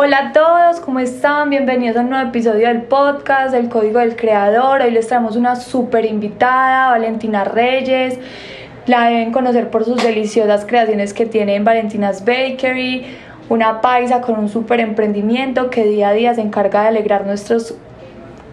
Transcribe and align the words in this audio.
Hola 0.00 0.28
a 0.28 0.32
todos, 0.32 0.78
¿cómo 0.78 1.00
están? 1.00 1.50
Bienvenidos 1.50 1.96
a 1.96 2.02
un 2.02 2.10
nuevo 2.10 2.28
episodio 2.28 2.68
del 2.68 2.82
podcast 2.82 3.52
El 3.52 3.68
Código 3.68 3.98
del 3.98 4.14
Creador. 4.14 4.80
Hoy 4.80 4.92
les 4.92 5.08
traemos 5.08 5.34
una 5.34 5.56
súper 5.56 6.04
invitada, 6.04 6.90
Valentina 6.90 7.42
Reyes. 7.42 8.16
La 8.86 9.06
deben 9.06 9.32
conocer 9.32 9.70
por 9.70 9.84
sus 9.84 10.00
deliciosas 10.00 10.64
creaciones 10.66 11.12
que 11.12 11.26
tiene 11.26 11.56
en 11.56 11.64
Valentina's 11.64 12.24
Bakery, 12.24 13.06
una 13.48 13.80
paisa 13.80 14.20
con 14.20 14.38
un 14.38 14.48
súper 14.48 14.78
emprendimiento 14.78 15.68
que 15.68 15.82
día 15.84 16.10
a 16.10 16.12
día 16.12 16.32
se 16.32 16.42
encarga 16.42 16.82
de 16.82 16.88
alegrar 16.90 17.26
nuestros 17.26 17.74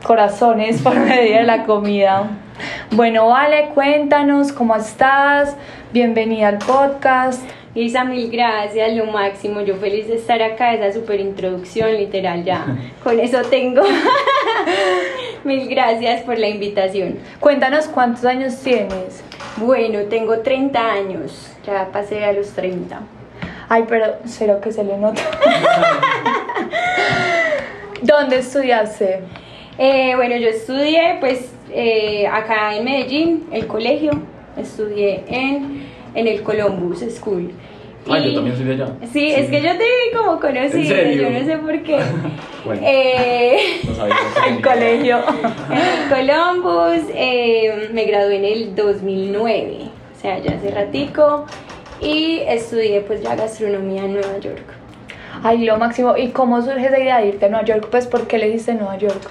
corazones 0.03 0.81
por 0.83 0.95
medio 0.95 1.35
de 1.35 1.43
la 1.43 1.65
comida. 1.65 2.23
Bueno, 2.89 3.27
Vale, 3.27 3.69
cuéntanos 3.75 4.51
cómo 4.51 4.75
estás. 4.75 5.55
Bienvenida 5.93 6.47
al 6.47 6.57
podcast. 6.57 7.43
Isa, 7.75 8.05
mil 8.05 8.31
gracias, 8.31 8.93
lo 8.93 9.05
máximo. 9.07 9.59
Yo 9.59 9.75
feliz 9.75 10.07
de 10.07 10.15
estar 10.15 10.41
acá, 10.41 10.73
esa 10.73 10.97
super 10.97 11.19
introducción, 11.19 11.93
literal, 11.93 12.45
ya. 12.45 12.65
Con 13.03 13.19
eso 13.19 13.41
tengo. 13.41 13.83
mil 15.43 15.67
gracias 15.67 16.21
por 16.21 16.39
la 16.39 16.47
invitación. 16.47 17.19
Cuéntanos 17.41 17.87
cuántos 17.87 18.23
años 18.23 18.57
tienes. 18.61 19.21
Bueno, 19.57 19.99
tengo 20.09 20.39
30 20.39 20.79
años, 20.79 21.51
ya 21.67 21.89
pasé 21.91 22.23
a 22.23 22.31
los 22.31 22.51
30. 22.51 23.01
Ay, 23.67 23.83
pero 23.89 24.15
cero 24.25 24.59
que 24.63 24.71
se 24.71 24.83
le 24.83 24.97
nota. 24.97 25.21
¿Dónde 28.01 28.37
estudiaste? 28.39 29.19
Eh, 29.77 30.13
bueno, 30.15 30.37
yo 30.37 30.47
estudié 30.47 31.17
pues 31.19 31.51
eh, 31.73 32.25
acá 32.27 32.73
en 32.75 32.85
Medellín, 32.85 33.47
el 33.51 33.67
colegio, 33.67 34.11
estudié 34.55 35.23
en, 35.27 35.94
en 36.15 36.27
el 36.27 36.41
Columbus 36.43 36.99
School. 37.11 37.51
Ah, 38.07 38.19
yo 38.19 38.35
también 38.35 38.55
soy 38.55 38.65
de 38.65 38.73
allá. 38.73 38.87
Sí, 39.11 39.31
es 39.31 39.49
que 39.49 39.61
yo 39.63 39.71
te 39.71 39.79
vi 39.83 40.15
como 40.15 40.39
conocida, 40.39 41.11
yo 41.11 41.29
no 41.31 41.39
sé 41.43 41.57
por 41.57 41.81
qué. 41.81 41.97
bueno, 42.65 42.81
Eh, 42.85 43.57
no 43.87 43.95
sabía. 43.95 44.15
El 44.47 44.61
colegio. 44.61 45.17
en 45.71 45.77
el 45.77 46.09
Columbus 46.27 47.09
eh, 47.15 47.89
me 47.93 48.05
gradué 48.05 48.35
en 48.37 48.45
el 48.45 48.75
2009, 48.75 49.77
o 50.15 50.21
sea, 50.21 50.37
ya 50.39 50.51
hace 50.51 50.69
ratico, 50.69 51.45
y 51.99 52.41
estudié 52.47 53.01
pues 53.01 53.23
ya 53.23 53.35
gastronomía 53.35 54.05
en 54.05 54.13
Nueva 54.13 54.37
York. 54.37 54.63
Ay, 55.43 55.65
lo 55.65 55.77
máximo. 55.77 56.15
¿Y 56.15 56.29
cómo 56.29 56.61
surge 56.61 56.85
esa 56.85 56.99
idea 56.99 57.19
de 57.21 57.27
irte 57.27 57.45
a 57.45 57.49
Nueva 57.49 57.65
York? 57.65 57.87
Pues, 57.89 58.05
¿por 58.07 58.27
qué 58.27 58.37
le 58.37 58.47
dijiste 58.47 58.73
Nueva 58.75 58.97
York? 58.97 59.21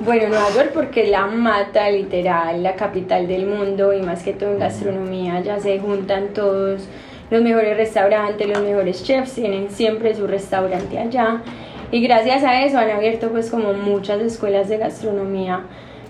Bueno, 0.00 0.28
Nueva 0.28 0.48
York 0.54 0.70
porque 0.72 1.02
es 1.04 1.10
la 1.10 1.26
mata 1.26 1.90
literal, 1.90 2.62
la 2.62 2.76
capital 2.76 3.26
del 3.26 3.46
mundo 3.46 3.92
y 3.92 4.00
más 4.00 4.22
que 4.22 4.32
todo 4.32 4.52
en 4.52 4.60
gastronomía, 4.60 5.40
ya 5.40 5.58
se 5.58 5.78
juntan 5.80 6.28
todos 6.28 6.88
los 7.30 7.42
mejores 7.42 7.76
restaurantes, 7.76 8.48
los 8.48 8.62
mejores 8.62 9.02
chefs, 9.02 9.34
tienen 9.34 9.70
siempre 9.70 10.14
su 10.14 10.26
restaurante 10.28 10.98
allá 10.98 11.42
y 11.90 12.00
gracias 12.00 12.44
a 12.44 12.62
eso 12.64 12.78
han 12.78 12.90
abierto 12.90 13.30
pues 13.30 13.50
como 13.50 13.72
muchas 13.72 14.20
escuelas 14.22 14.68
de 14.68 14.78
gastronomía 14.78 15.62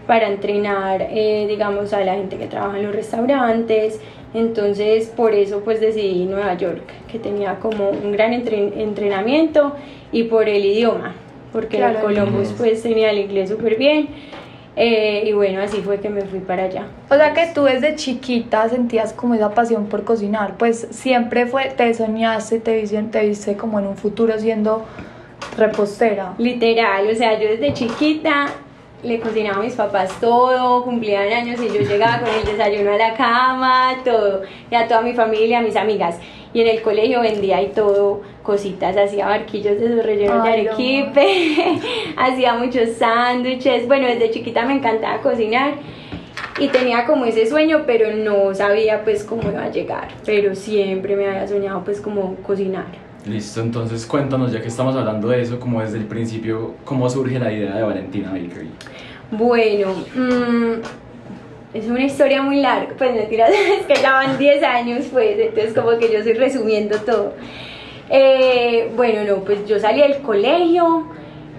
para 0.07 0.29
entrenar, 0.29 1.09
eh, 1.11 1.47
digamos, 1.49 1.93
a 1.95 2.01
la 2.01 2.15
gente 2.15 2.37
que 2.37 2.47
trabaja 2.47 2.79
en 2.79 2.85
los 2.87 2.95
restaurantes. 2.95 4.01
Entonces, 4.35 5.09
por 5.09 5.35
eso 5.35 5.61
pues 5.65 5.81
decidí 5.81 6.27
Nueva 6.27 6.55
York, 6.55 6.83
que 7.11 7.19
tenía 7.19 7.57
como 7.59 7.89
un 7.89 8.13
gran 8.13 8.35
entre- 8.35 8.83
entrenamiento 8.83 9.75
y 10.13 10.25
por 10.25 10.49
el 10.49 10.65
idioma, 10.65 11.15
porque 11.53 11.79
Claro, 11.79 11.99
el 11.99 12.05
Columbus 12.05 12.53
pues 12.57 12.83
tenía 12.83 13.11
el 13.11 13.19
inglés 13.19 13.51
súper 13.51 13.77
bien. 13.77 14.09
eh, 14.77 15.25
y 15.27 15.33
bueno, 15.33 15.61
así 15.61 15.79
fue 15.79 15.99
que 15.99 16.09
me 16.09 16.23
fui 16.23 16.39
para 16.39 16.65
allá. 16.65 16.87
O 17.11 17.15
sea 17.17 17.33
que 17.33 17.49
tú 17.53 17.65
desde 17.65 17.97
chiquita 17.97 18.69
sentías 18.69 19.13
como 19.13 19.35
esa 19.35 19.51
pasión 19.51 19.87
por 19.87 20.05
cocinar, 20.05 20.55
pues 20.57 20.87
siempre 20.91 21.47
fue, 21.47 21.65
te 21.77 21.93
soñaste, 21.95 22.61
te 22.61 22.77
viste, 22.81 23.03
te 23.03 23.27
viste 23.27 23.57
como 23.57 23.81
en 23.81 23.87
un 23.89 23.97
futuro 23.97 24.39
siendo 24.39 24.85
repostera. 25.57 26.35
Literal, 26.39 27.09
o 27.11 27.15
sea, 27.15 27.39
yo 27.41 27.49
desde 27.49 27.73
chiquita 27.73 28.47
le 29.03 29.21
cocinaba 29.21 29.59
a 29.59 29.63
mis 29.63 29.75
papás 29.75 30.19
todo, 30.21 30.83
cumplían 30.85 31.33
años 31.33 31.61
y 31.61 31.69
yo 31.69 31.83
llegaba 31.83 32.21
con 32.21 32.29
el 32.35 32.45
desayuno 32.45 32.93
a 32.93 32.97
la 32.97 33.15
cama, 33.15 33.97
todo, 34.05 34.43
y 34.71 34.75
a 34.75 34.89
toda 34.89 35.03
mi 35.03 35.13
familia, 35.13 35.59
a 35.59 35.63
mis 35.63 35.77
amigas. 35.77 36.19
Y 36.53 36.63
en 36.63 36.69
el 36.69 36.83
colegio 36.83 37.21
vendía 37.21 37.63
y 37.63 37.69
todo, 37.69 38.23
cositas, 38.43 38.97
hacía 38.97 39.27
barquillos 39.27 39.79
de 39.79 39.87
esos 39.87 40.05
rellenos 40.05 40.43
Ay, 40.45 40.51
de 40.51 40.65
no. 40.65 40.71
arequipe, 40.73 41.81
hacía 42.17 42.55
muchos 42.55 42.91
sándwiches, 42.99 43.87
bueno, 43.87 44.07
desde 44.09 44.31
chiquita 44.31 44.65
me 44.65 44.75
encantaba 44.75 45.19
cocinar. 45.21 45.75
Y 46.61 46.69
tenía 46.69 47.05
como 47.07 47.25
ese 47.25 47.47
sueño, 47.47 47.85
pero 47.87 48.17
no 48.17 48.53
sabía 48.53 49.05
pues 49.05 49.23
cómo 49.23 49.49
iba 49.49 49.63
a 49.63 49.71
llegar. 49.71 50.09
Pero 50.27 50.57
siempre 50.57 51.15
me 51.15 51.29
había 51.29 51.47
soñado 51.47 51.85
pues 51.85 52.01
como 52.01 52.35
cocinar. 52.37 53.08
Listo, 53.29 53.61
entonces 53.61 54.07
cuéntanos, 54.07 54.53
ya 54.53 54.63
que 54.63 54.69
estamos 54.69 54.97
hablando 54.97 55.29
de 55.29 55.43
eso, 55.43 55.61
como 55.61 55.83
desde 55.83 55.99
el 55.99 56.07
principio, 56.07 56.77
¿cómo 56.85 57.11
surge 57.11 57.39
la 57.39 57.53
idea 57.53 57.77
de 57.77 57.83
Valentina 57.83 58.31
Bakery? 58.31 58.71
Bueno, 59.31 59.93
mm, 60.15 60.81
es 61.75 61.87
una 61.89 62.05
historia 62.05 62.41
muy 62.41 62.61
larga, 62.63 62.95
pues 62.97 63.15
mentiras, 63.15 63.51
es 63.81 63.85
que 63.85 64.01
ya 64.01 64.13
van 64.13 64.39
10 64.39 64.63
años, 64.63 65.07
pues, 65.13 65.39
entonces 65.39 65.75
como 65.75 65.99
que 65.99 66.11
yo 66.11 66.19
estoy 66.21 66.35
resumiendo 66.35 66.99
todo. 67.01 67.35
Eh, 68.09 68.91
bueno, 68.97 69.25
no, 69.25 69.45
pues 69.45 69.67
yo 69.67 69.79
salí 69.79 70.01
del 70.01 70.23
colegio 70.23 71.09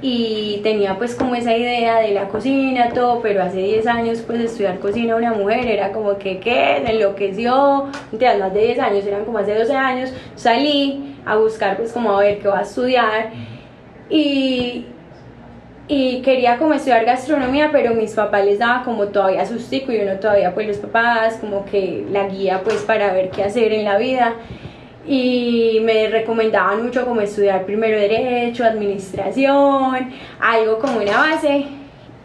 y 0.02 0.60
tenía 0.64 0.98
pues 0.98 1.16
como 1.16 1.36
esa 1.36 1.56
idea 1.56 2.00
de 2.00 2.12
la 2.14 2.30
cocina, 2.30 2.90
todo, 2.94 3.22
pero 3.22 3.44
hace 3.44 3.58
10 3.58 3.88
años 3.88 4.24
pues 4.26 4.40
estudiar 4.40 4.80
cocina 4.80 5.14
a 5.14 5.18
una 5.18 5.34
mujer 5.34 5.68
era 5.68 5.92
como 5.92 6.18
que, 6.18 6.40
¿qué? 6.40 6.82
Me 6.84 6.92
enloqueció, 6.92 7.88
mentiras, 8.12 8.40
más 8.40 8.54
de 8.54 8.62
10 8.62 8.80
años, 8.80 9.06
eran 9.06 9.26
como 9.26 9.40
hace 9.40 9.54
12 9.56 9.76
años, 9.76 10.14
salí 10.36 11.16
a 11.26 11.36
buscar 11.36 11.78
pues 11.78 11.92
como 11.92 12.12
a 12.12 12.22
ver 12.22 12.40
qué 12.40 12.48
va 12.48 12.60
a 12.60 12.62
estudiar 12.62 13.32
y, 14.10 14.86
y 15.90 16.22
quería 16.22 16.58
como 16.58 16.74
estudiar 16.74 17.04
gastronomía, 17.04 17.70
pero 17.72 17.94
mis 17.94 18.14
papás 18.14 18.46
les 18.46 18.60
daba 18.60 18.84
como 18.84 19.08
todavía 19.08 19.46
sustico 19.46 19.92
y 19.92 20.00
uno 20.00 20.14
todavía 20.14 20.54
pues 20.54 20.68
los 20.68 20.78
papás 20.78 21.38
como 21.42 21.66
que 21.66 22.06
la 22.10 22.28
guía 22.28 22.62
pues 22.64 22.78
para 22.84 23.12
ver 23.12 23.32
qué 23.32 23.44
hacer 23.44 23.74
en 23.74 23.84
la 23.84 23.98
vida 23.98 24.36
y 25.12 25.80
me 25.84 26.08
recomendaban 26.08 26.84
mucho 26.84 27.04
como 27.06 27.20
estudiar 27.22 27.66
primero 27.66 27.98
derecho, 28.00 28.64
administración, 28.64 30.12
algo 30.40 30.78
como 30.80 31.00
una 31.00 31.18
base 31.18 31.66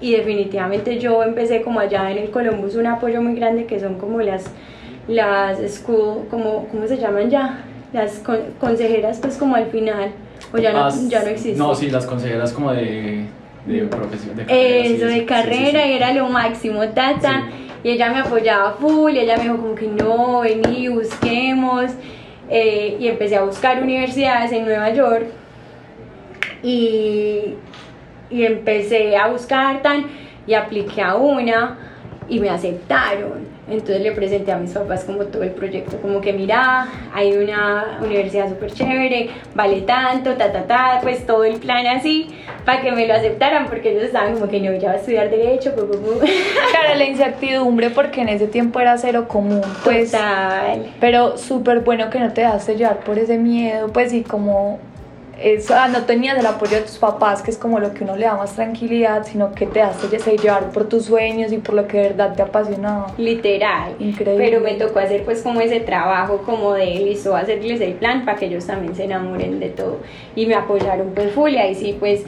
y 0.00 0.12
definitivamente 0.12 0.98
yo 0.98 1.22
empecé 1.22 1.62
como 1.62 1.80
allá 1.80 2.10
en 2.10 2.18
el 2.18 2.30
Columbus 2.30 2.74
un 2.74 2.86
apoyo 2.86 3.22
muy 3.22 3.34
grande 3.36 3.64
que 3.64 3.80
son 3.80 3.94
como 3.98 4.20
las 4.20 4.44
las 5.08 5.58
school 5.72 6.26
como 6.30 6.66
cómo 6.68 6.86
se 6.86 6.96
llaman 6.98 7.30
ya 7.30 7.64
las 7.92 8.18
con- 8.18 8.40
consejeras 8.60 9.18
pues 9.18 9.36
como 9.36 9.54
al 9.56 9.66
final 9.66 10.10
o 10.52 10.58
ya 10.58 10.72
no, 10.72 10.84
Ah, 10.84 10.90
ya 11.08 11.22
no 11.22 11.28
existen 11.28 11.58
No, 11.58 11.74
sí, 11.74 11.88
las 11.90 12.04
consejeras 12.06 12.52
como 12.52 12.72
de, 12.72 13.24
de 13.66 13.78
profesión, 13.84 14.36
de 14.36 14.44
carrera. 14.44 14.84
eso 14.86 15.08
sí, 15.08 15.14
de 15.20 15.24
carrera 15.24 15.80
sí, 15.82 15.88
sí. 15.88 15.92
era 15.94 16.12
lo 16.12 16.28
máximo, 16.28 16.80
tata. 16.88 17.44
Y 17.82 17.90
ella 17.90 18.10
me 18.10 18.20
apoyaba 18.20 18.72
full 18.80 19.12
y 19.12 19.20
ella 19.20 19.36
me 19.36 19.44
dijo 19.44 19.56
como 19.56 19.74
que 19.74 19.86
no, 19.86 20.40
vení, 20.40 20.88
busquemos. 20.88 21.92
Eh, 22.56 22.98
y 23.00 23.08
empecé 23.08 23.34
a 23.34 23.42
buscar 23.42 23.82
universidades 23.82 24.52
en 24.52 24.64
Nueva 24.64 24.90
York 24.90 25.26
y, 26.62 27.56
y 28.30 28.44
empecé 28.44 29.16
a 29.16 29.26
buscar 29.26 29.82
tan 29.82 30.06
y 30.46 30.54
apliqué 30.54 31.02
a 31.02 31.16
una 31.16 31.76
y 32.28 32.38
me 32.38 32.48
aceptaron. 32.48 33.53
Entonces 33.68 34.00
le 34.02 34.12
presenté 34.12 34.52
a 34.52 34.58
mis 34.58 34.72
papás 34.72 35.04
como 35.04 35.24
todo 35.24 35.42
el 35.42 35.50
proyecto, 35.50 35.96
como 36.00 36.20
que 36.20 36.32
mira, 36.32 36.86
hay 37.14 37.32
una 37.32 37.98
universidad 38.02 38.48
súper 38.48 38.72
chévere, 38.72 39.30
vale 39.54 39.80
tanto, 39.82 40.34
ta, 40.34 40.52
ta, 40.52 40.66
ta, 40.66 40.98
pues 41.02 41.26
todo 41.26 41.44
el 41.44 41.58
plan 41.58 41.86
así, 41.86 42.28
para 42.66 42.82
que 42.82 42.92
me 42.92 43.06
lo 43.06 43.14
aceptaran, 43.14 43.66
porque 43.66 43.92
ellos 43.92 44.04
estaban 44.04 44.34
como 44.34 44.48
que 44.48 44.60
no, 44.60 44.74
ya 44.74 44.88
va 44.88 44.94
a 44.94 44.96
estudiar 44.98 45.30
derecho, 45.30 45.74
pu, 45.74 45.86
pu, 45.86 45.98
pu. 45.98 46.20
Claro, 46.70 46.94
la 46.96 47.04
incertidumbre 47.04 47.90
porque 47.90 48.20
en 48.20 48.28
ese 48.28 48.48
tiempo 48.48 48.80
era 48.80 48.98
cero 48.98 49.26
común, 49.28 49.62
pues. 49.82 50.12
Total. 50.12 50.86
Pero 51.00 51.38
súper 51.38 51.80
bueno 51.80 52.10
que 52.10 52.20
no 52.20 52.32
te 52.32 52.42
dejaste 52.42 52.76
llevar 52.76 53.00
por 53.00 53.18
ese 53.18 53.38
miedo, 53.38 53.88
pues 53.88 54.12
y 54.12 54.22
como 54.22 54.78
eso, 55.40 55.74
ah, 55.76 55.88
no 55.88 56.04
tenías 56.04 56.38
el 56.38 56.46
apoyo 56.46 56.76
de 56.76 56.82
tus 56.82 56.98
papás, 56.98 57.42
que 57.42 57.50
es 57.50 57.58
como 57.58 57.80
lo 57.80 57.92
que 57.92 58.04
uno 58.04 58.16
le 58.16 58.26
da 58.26 58.36
más 58.36 58.54
tranquilidad, 58.54 59.26
sino 59.26 59.52
que 59.52 59.66
te 59.66 59.80
dejaste 59.80 60.36
llevar 60.36 60.70
por 60.70 60.88
tus 60.88 61.06
sueños 61.06 61.52
y 61.52 61.58
por 61.58 61.74
lo 61.74 61.86
que 61.86 61.98
de 61.98 62.08
verdad 62.10 62.34
te 62.34 62.42
apasionaba. 62.42 63.12
Literal. 63.18 63.94
Increíble. 63.98 64.44
Pero 64.44 64.60
me 64.60 64.74
tocó 64.74 64.98
hacer 65.00 65.24
pues 65.24 65.42
como 65.42 65.60
ese 65.60 65.80
trabajo 65.80 66.38
como 66.38 66.74
de 66.74 66.86
listo, 66.86 67.34
hacerles 67.36 67.80
el 67.80 67.94
plan 67.94 68.24
para 68.24 68.38
que 68.38 68.46
ellos 68.46 68.66
también 68.66 68.94
se 68.94 69.04
enamoren 69.04 69.60
de 69.60 69.70
todo. 69.70 70.00
Y 70.36 70.46
me 70.46 70.54
apoyaron 70.54 71.12
pues 71.14 71.32
full 71.32 71.50
y 71.50 71.58
ahí 71.58 71.74
sí 71.74 71.96
pues... 71.98 72.24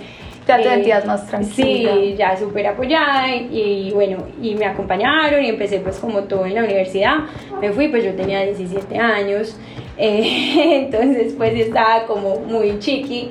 Ya 0.47 0.59
te 0.59 0.62
eh, 0.62 0.70
sentías 0.70 1.05
más 1.05 1.26
tranquila. 1.26 1.93
Sí, 1.94 2.14
ya 2.17 2.37
súper 2.37 2.69
apoyada 2.69 3.35
y, 3.35 3.88
y 3.88 3.91
bueno, 3.93 4.19
y 4.41 4.55
me 4.55 4.64
acompañaron 4.64 5.43
y 5.43 5.49
empecé 5.49 5.81
pues 5.81 5.97
como 5.99 6.23
todo 6.23 6.47
en 6.47 6.55
la 6.55 6.62
universidad. 6.62 7.17
Me 7.61 7.73
fui 7.73 7.88
pues 7.88 8.05
yo 8.05 8.14
tenía 8.14 8.43
17 8.44 8.97
años, 8.97 9.56
eh, 9.98 10.87
entonces 10.90 11.34
pues 11.37 11.54
estaba 11.54 12.06
como 12.06 12.40
muy 12.40 12.78
chiqui 12.78 13.31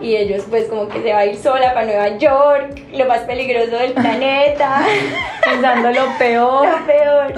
y 0.00 0.16
ellos 0.16 0.44
pues 0.48 0.64
como 0.64 0.88
que 0.88 1.02
se 1.02 1.12
va 1.12 1.20
a 1.20 1.26
ir 1.26 1.36
sola 1.36 1.74
para 1.74 1.84
Nueva 1.84 2.16
York, 2.16 2.82
lo 2.94 3.04
más 3.06 3.20
peligroso 3.20 3.76
del 3.76 3.92
planeta. 3.94 4.82
Pensando 5.44 5.90
lo 5.90 6.18
peor. 6.18 6.66
Lo 6.66 6.86
peor. 6.86 7.34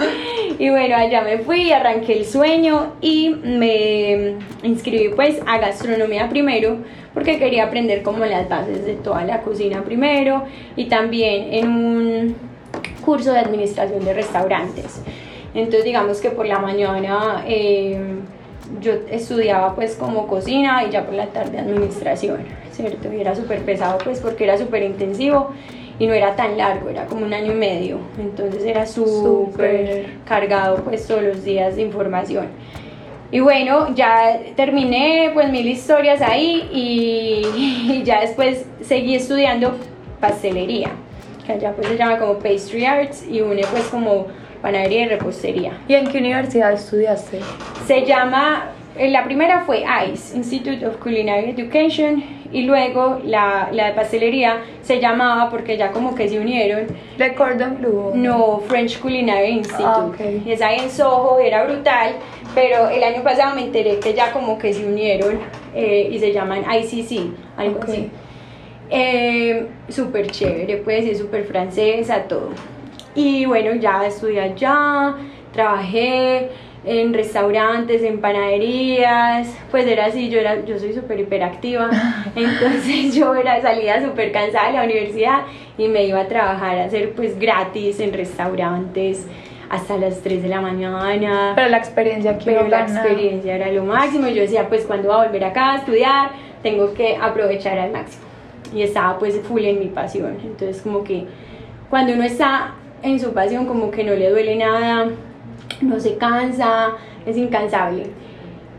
Y 0.58 0.70
bueno, 0.70 0.96
allá 0.96 1.22
me 1.22 1.38
fui, 1.38 1.72
arranqué 1.72 2.18
el 2.18 2.24
sueño 2.24 2.92
y 3.00 3.30
me 3.30 4.36
inscribí 4.62 5.08
pues 5.14 5.40
a 5.46 5.58
gastronomía 5.58 6.28
primero 6.28 6.78
porque 7.14 7.38
quería 7.38 7.64
aprender 7.64 8.02
como 8.02 8.24
las 8.24 8.48
bases 8.48 8.86
de 8.86 8.94
toda 8.94 9.24
la 9.24 9.42
cocina 9.42 9.82
primero 9.82 10.44
y 10.76 10.86
también 10.86 11.52
en 11.52 11.68
un 11.68 12.36
curso 13.04 13.32
de 13.32 13.40
administración 13.40 14.04
de 14.04 14.14
restaurantes. 14.14 15.02
Entonces 15.54 15.84
digamos 15.84 16.20
que 16.20 16.30
por 16.30 16.46
la 16.46 16.58
mañana 16.58 17.44
eh, 17.46 18.00
yo 18.80 18.92
estudiaba 19.10 19.74
pues 19.74 19.96
como 19.96 20.26
cocina 20.26 20.84
y 20.84 20.90
ya 20.90 21.04
por 21.04 21.14
la 21.14 21.26
tarde 21.26 21.58
administración, 21.58 22.44
¿cierto? 22.72 23.12
Y 23.12 23.20
era 23.20 23.34
súper 23.34 23.62
pesado 23.62 23.98
pues 23.98 24.20
porque 24.20 24.44
era 24.44 24.56
súper 24.58 24.82
intensivo 24.82 25.50
y 25.98 26.06
no 26.06 26.14
era 26.14 26.34
tan 26.34 26.56
largo, 26.56 26.88
era 26.88 27.06
como 27.06 27.24
un 27.24 27.32
año 27.32 27.52
y 27.52 27.56
medio, 27.56 27.98
entonces 28.18 28.64
era 28.64 28.86
súper 28.86 30.06
cargado 30.26 30.82
pues 30.84 31.06
todos 31.06 31.22
los 31.22 31.44
días 31.44 31.76
de 31.76 31.82
información. 31.82 32.46
Y 33.30 33.40
bueno, 33.40 33.94
ya 33.94 34.38
terminé 34.56 35.30
pues 35.32 35.50
mil 35.50 35.66
historias 35.66 36.20
ahí 36.20 36.68
y, 36.72 38.02
ya 38.04 38.20
después 38.20 38.66
seguí 38.82 39.14
estudiando 39.14 39.76
pastelería, 40.20 40.90
que 41.46 41.52
allá 41.52 41.72
pues 41.72 41.88
se 41.88 41.96
llama 41.96 42.18
como 42.18 42.34
Pastry 42.34 42.84
Arts 42.84 43.26
y 43.26 43.40
une 43.40 43.62
pues 43.70 43.84
como 43.84 44.26
panadería 44.62 45.02
y 45.02 45.08
repostería. 45.08 45.72
¿Y 45.88 45.94
en 45.94 46.06
qué 46.08 46.18
universidad 46.18 46.72
estudiaste? 46.72 47.40
Se 47.86 48.06
llama, 48.06 48.70
eh, 48.96 49.10
la 49.10 49.24
primera 49.24 49.60
fue 49.66 49.82
ICE, 50.12 50.36
Institute 50.36 50.86
of 50.86 50.96
Culinary 50.98 51.50
Education, 51.50 52.22
y 52.52 52.62
luego 52.62 53.18
la, 53.24 53.70
la 53.72 53.86
de 53.86 53.92
pastelería 53.94 54.58
se 54.82 55.00
llamaba, 55.00 55.48
porque 55.50 55.76
ya 55.78 55.90
como 55.90 56.14
que 56.14 56.28
se 56.28 56.38
unieron, 56.38 56.86
¿Le 57.16 57.34
Cordon 57.34 57.78
Bleu? 57.78 58.12
no, 58.14 58.60
French 58.68 59.00
Culinary 59.00 59.48
Institute. 59.52 59.84
Ah, 59.86 60.06
ok. 60.06 60.20
Y 60.46 60.52
esa 60.52 60.66
ahí 60.68 60.80
en 60.80 60.90
Soho 60.90 61.38
era 61.38 61.64
brutal, 61.64 62.12
pero 62.54 62.90
el 62.90 63.02
año 63.02 63.22
pasado 63.22 63.54
me 63.54 63.62
enteré 63.62 63.98
que 64.00 64.12
ya 64.12 64.32
como 64.32 64.58
que 64.58 64.74
se 64.74 64.84
unieron 64.84 65.38
eh, 65.74 66.08
y 66.12 66.18
se 66.18 66.32
llaman 66.34 66.62
ICC, 66.70 67.30
algo 67.56 67.78
Ok. 67.78 67.84
así. 67.88 68.10
Eh, 68.90 69.66
súper 69.88 70.30
chévere, 70.30 70.76
pues, 70.78 71.06
es 71.06 71.16
súper 71.18 71.44
francesa, 71.44 72.24
todo. 72.24 72.50
Y 73.14 73.44
bueno, 73.44 73.74
ya 73.74 74.06
estudié 74.06 74.40
allá, 74.40 75.14
trabajé 75.52 76.48
en 76.84 77.14
restaurantes, 77.14 78.02
en 78.02 78.20
panaderías, 78.20 79.54
pues 79.70 79.86
era 79.86 80.06
así, 80.06 80.30
yo, 80.30 80.40
era, 80.40 80.64
yo 80.64 80.78
soy 80.78 80.92
súper 80.92 81.20
hiperactiva, 81.20 81.90
entonces 82.36 83.14
yo 83.14 83.34
era, 83.34 83.60
salía 83.62 84.02
súper 84.02 84.32
cansada 84.32 84.68
de 84.68 84.72
la 84.78 84.84
universidad 84.84 85.42
y 85.78 85.88
me 85.88 86.04
iba 86.04 86.20
a 86.20 86.26
trabajar 86.26 86.78
a 86.78 86.84
hacer 86.84 87.12
pues 87.12 87.38
gratis 87.38 88.00
en 88.00 88.12
restaurantes 88.12 89.26
hasta 89.70 89.96
las 89.96 90.20
3 90.20 90.42
de 90.42 90.48
la 90.48 90.60
mañana. 90.60 91.52
Pero 91.54 91.68
la 91.68 91.78
experiencia 91.78 92.36
que 92.36 92.44
Pero 92.44 92.68
la 92.68 92.82
experiencia 92.82 93.54
era 93.54 93.72
lo 93.72 93.84
máximo. 93.84 94.26
y 94.26 94.34
Yo 94.34 94.42
decía, 94.42 94.68
pues 94.68 94.84
cuando 94.84 95.08
voy 95.08 95.18
a 95.18 95.24
volver 95.24 95.44
acá 95.44 95.72
a 95.72 95.76
estudiar, 95.76 96.30
tengo 96.62 96.92
que 96.92 97.16
aprovechar 97.16 97.78
al 97.78 97.90
máximo. 97.90 98.24
Y 98.74 98.82
estaba 98.82 99.18
pues 99.18 99.40
full 99.40 99.62
en 99.64 99.78
mi 99.78 99.86
pasión. 99.86 100.36
Entonces 100.44 100.82
como 100.82 101.02
que 101.04 101.24
cuando 101.88 102.12
uno 102.12 102.24
está 102.24 102.74
en 103.02 103.20
su 103.20 103.32
pasión, 103.32 103.66
como 103.66 103.90
que 103.90 104.04
no 104.04 104.14
le 104.14 104.30
duele 104.30 104.56
nada, 104.56 105.08
no 105.80 106.00
se 106.00 106.16
cansa, 106.16 106.92
es 107.26 107.36
incansable. 107.36 108.06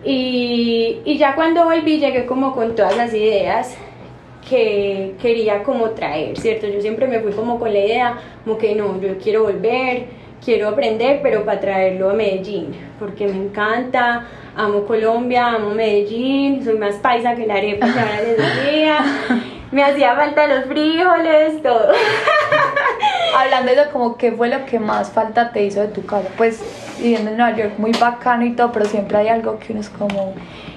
Y, 0.04 1.00
y 1.06 1.18
ya 1.18 1.36
cuando 1.36 1.64
volví 1.66 2.00
llegué 2.00 2.26
como 2.26 2.54
con 2.54 2.76
todas 2.76 2.98
las 2.98 3.14
ideas 3.14 3.78
que 4.50 5.16
quería 5.22 5.64
como 5.64 5.92
traer, 5.92 6.38
¿cierto? 6.38 6.68
Yo 6.68 6.82
siempre 6.82 7.08
me 7.08 7.20
fui 7.20 7.32
como 7.32 7.60
con 7.60 7.72
la 7.72 7.80
idea, 7.80 8.18
como 8.44 8.58
que 8.58 8.76
no, 8.76 9.00
yo 9.00 9.18
quiero 9.18 9.44
volver, 9.44 10.08
quiero 10.44 10.70
aprender, 10.70 11.22
pero 11.24 11.46
para 11.46 11.60
traerlo 11.60 12.10
a 12.10 12.14
Medellín, 12.14 12.76
porque 13.00 13.28
me 13.28 13.38
encanta, 13.38 14.28
amo 14.56 14.86
Colombia, 14.86 15.48
amo 15.48 15.70
Medellín, 15.70 16.64
soy 16.64 16.78
más 16.78 16.96
paisa 16.96 17.36
que 17.36 17.48
la 17.48 17.56
arepa 17.56 17.88
que 17.92 18.00
ahora 18.00 18.22
les 18.22 18.38
decía, 18.38 19.00
me 19.72 19.84
hacía 19.84 20.16
falta 20.16 20.48
los 20.48 20.66
frijoles, 20.66 21.62
todo. 21.64 21.92
Hablando 23.36 23.72
de 23.72 23.82
eso, 23.82 23.92
como 23.92 24.18
qué 24.18 24.32
fue 24.32 24.50
lo 24.50 24.66
que 24.66 24.80
más 24.80 25.12
falta 25.12 25.52
te 25.52 25.64
hizo 25.64 25.82
de 25.82 25.88
tu 25.88 26.06
casa. 26.06 26.30
Pues 26.38 26.62
viviendo 27.00 27.32
en 27.32 27.38
Nueva 27.38 27.58
York, 27.58 27.74
muy 27.78 27.92
bacano 27.92 28.46
y 28.46 28.54
todo, 28.54 28.72
pero 28.72 28.86
siempre 28.86 29.18
hay 29.18 29.28
algo 29.28 29.60
que 29.60 29.74
uno 29.74 29.82
es 29.82 29.90
como... 29.90 30.34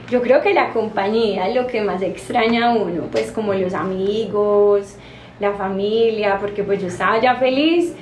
Yo 0.08 0.23
creo 0.23 0.40
que 0.40 0.55
la 0.55 0.73
compañía 0.73 1.49
es 1.49 1.55
lo 1.55 1.67
que 1.67 1.82
más 1.82 2.00
extraña 2.00 2.69
a 2.69 2.75
uno, 2.75 3.08
pues 3.11 3.32
como 3.32 3.52
los 3.55 3.75
amigos, 3.75 4.96
la 5.40 5.52
familia, 5.52 6.38
porque 6.40 6.62
pues 6.62 6.81
yo 6.81 6.87
estaba 6.87 7.20
ya 7.20 7.34
feliz 7.37 7.93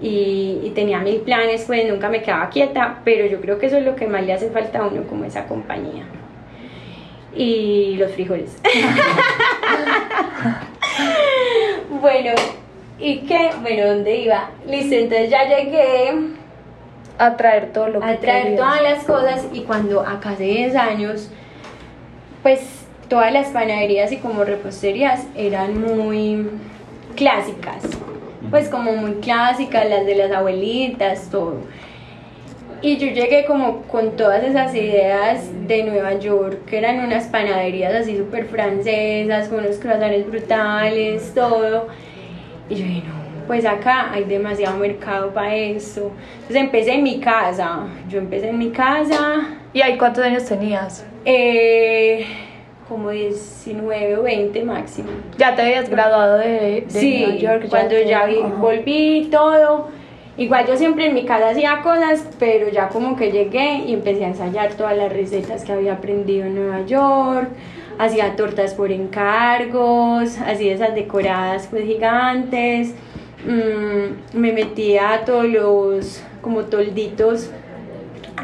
y 0.00 0.72
tenía 0.74 0.98
mil 0.98 1.20
planes, 1.20 1.62
pues 1.64 1.88
nunca 1.88 2.08
me 2.08 2.20
quedaba 2.20 2.50
quieta, 2.50 2.98
pero 3.04 3.26
yo 3.26 3.40
creo 3.40 3.60
que 3.60 3.66
eso 3.66 3.76
es 3.76 3.84
lo 3.84 3.94
que 3.94 4.08
más 4.08 4.26
le 4.26 4.32
hace 4.32 4.50
falta 4.50 4.80
a 4.80 4.88
uno, 4.88 5.04
como 5.04 5.24
esa 5.24 5.46
compañía. 5.46 6.04
Y 7.34 7.96
los 7.96 8.12
frijoles. 8.12 8.56
bueno, 12.00 12.32
¿y 13.02 13.18
qué? 13.20 13.50
Bueno, 13.60 13.86
¿dónde 13.86 14.16
iba? 14.16 14.50
Listo, 14.66 14.94
entonces 14.94 15.30
ya 15.30 15.44
llegué 15.44 16.12
a 17.18 17.36
traer 17.36 17.72
todo 17.72 17.88
lo 17.88 18.00
que 18.00 18.06
a 18.06 18.16
traer 18.18 18.42
querías. 18.44 18.60
todas 18.60 18.82
las 18.82 19.04
cosas 19.04 19.46
y 19.52 19.60
cuando 19.62 20.00
acá 20.00 20.30
hace 20.30 20.44
10 20.44 20.76
años, 20.76 21.30
pues 22.42 22.60
todas 23.08 23.32
las 23.32 23.48
panaderías 23.48 24.12
y 24.12 24.16
como 24.16 24.44
reposterías 24.44 25.26
eran 25.36 25.80
muy 25.80 26.48
clásicas, 27.14 27.82
pues 28.50 28.68
como 28.68 28.92
muy 28.92 29.14
clásicas, 29.14 29.88
las 29.88 30.06
de 30.06 30.14
las 30.14 30.32
abuelitas, 30.32 31.28
todo. 31.30 31.58
Y 32.80 32.96
yo 32.96 33.06
llegué 33.08 33.44
como 33.44 33.82
con 33.82 34.16
todas 34.16 34.42
esas 34.42 34.74
ideas 34.74 35.48
de 35.68 35.84
Nueva 35.84 36.14
York, 36.14 36.64
que 36.64 36.78
eran 36.78 37.04
unas 37.04 37.26
panaderías 37.26 37.94
así 37.94 38.16
súper 38.16 38.46
francesas, 38.46 39.48
con 39.48 39.60
unos 39.60 39.76
croissants 39.76 40.26
brutales, 40.26 41.32
todo. 41.32 41.88
Y 42.68 42.74
yo 42.76 42.84
dije, 42.84 43.02
no, 43.06 43.46
pues 43.46 43.64
acá 43.66 44.12
hay 44.12 44.24
demasiado 44.24 44.76
mercado 44.78 45.30
para 45.34 45.54
esto. 45.54 46.10
Entonces 46.34 46.56
empecé 46.56 46.92
en 46.94 47.02
mi 47.02 47.20
casa, 47.20 47.80
yo 48.08 48.18
empecé 48.18 48.48
en 48.50 48.58
mi 48.58 48.70
casa, 48.70 49.48
¿Y 49.74 49.80
ahí 49.82 49.96
cuántos 49.98 50.24
años 50.24 50.44
tenías? 50.44 51.04
eh, 51.24 52.24
como 52.88 53.10
19 53.10 54.16
o 54.18 54.22
20 54.22 54.64
máximo. 54.64 55.08
Ya 55.38 55.54
te 55.54 55.62
habías 55.62 55.88
graduado 55.88 56.36
de, 56.38 56.82
de 56.82 56.84
Sí, 56.88 57.20
Nueva 57.26 57.36
York. 57.38 57.66
cuando 57.70 57.88
te- 57.90 58.06
ya 58.06 58.26
vi- 58.26 58.42
volví 58.60 59.28
todo. 59.30 59.88
Igual 60.36 60.66
yo 60.66 60.76
siempre 60.76 61.06
en 61.06 61.14
mi 61.14 61.24
casa 61.24 61.50
hacía 61.50 61.80
cosas, 61.82 62.26
pero 62.38 62.68
ya 62.70 62.88
como 62.88 63.16
que 63.16 63.30
llegué 63.30 63.82
y 63.86 63.92
empecé 63.94 64.24
a 64.24 64.28
ensayar 64.28 64.72
todas 64.74 64.96
las 64.96 65.12
recetas 65.12 65.64
que 65.64 65.72
había 65.72 65.94
aprendido 65.94 66.46
en 66.46 66.54
Nueva 66.54 66.82
York. 66.86 67.48
Hacía 67.98 68.34
tortas 68.36 68.74
por 68.74 68.90
encargos, 68.90 70.38
hacía 70.38 70.74
esas 70.74 70.94
decoradas 70.94 71.68
pues 71.70 71.84
gigantes. 71.84 72.94
Mm, 73.46 74.38
me 74.38 74.52
metía 74.52 75.14
a 75.14 75.24
todos 75.24 75.46
los 75.46 76.22
como 76.40 76.62
tolditos 76.64 77.50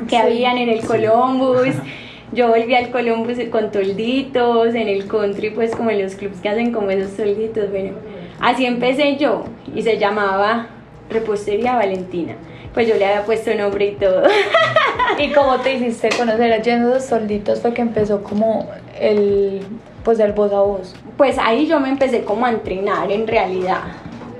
que 0.09 0.11
Sí. 0.11 0.17
habían 0.17 0.59
en 0.59 0.69
el 0.69 0.85
Columbus. 0.85 1.75
Yo 2.33 2.49
volví 2.49 2.75
al 2.75 2.90
Columbus 2.90 3.38
con 3.50 3.71
tolditos, 3.73 4.75
en 4.75 4.87
el 4.88 5.07
country, 5.07 5.49
pues 5.50 5.75
como 5.75 5.90
en 5.90 6.02
los 6.02 6.14
clubs 6.14 6.40
que 6.43 6.49
hacen 6.50 6.73
como 6.73 6.90
esos 6.90 7.17
tolditos. 7.17 7.71
Bueno, 7.71 7.93
así 8.38 8.67
empecé 8.67 9.17
yo 9.17 9.45
y 9.75 9.81
se 9.81 9.97
llamaba 9.97 10.67
Repostería 11.09 11.75
Valentina. 11.76 12.35
Pues 12.75 12.87
yo 12.87 12.97
le 12.97 13.07
había 13.07 13.25
puesto 13.25 13.55
nombre 13.55 13.87
y 13.87 13.93
todo. 13.93 14.25
¿Y 15.19 15.33
cómo 15.33 15.57
te 15.61 15.73
hiciste 15.76 16.11
conocer 16.19 16.52
allá 16.52 16.75
en 16.75 16.83
esos 16.83 17.05
solditos? 17.07 17.61
Fue 17.62 17.73
que 17.73 17.81
empezó 17.81 18.23
como 18.23 18.69
el, 19.00 19.61
pues 20.05 20.19
el 20.21 20.33
voz 20.33 20.52
a 20.52 20.61
voz. 20.61 20.95
Pues 21.17 21.37
ahí 21.38 21.67
yo 21.67 21.81
me 21.81 21.88
empecé 21.88 22.25
como 22.25 22.47
a 22.47 22.50
entrenar 22.50 23.11
en 23.11 23.26
realidad. 23.26 23.83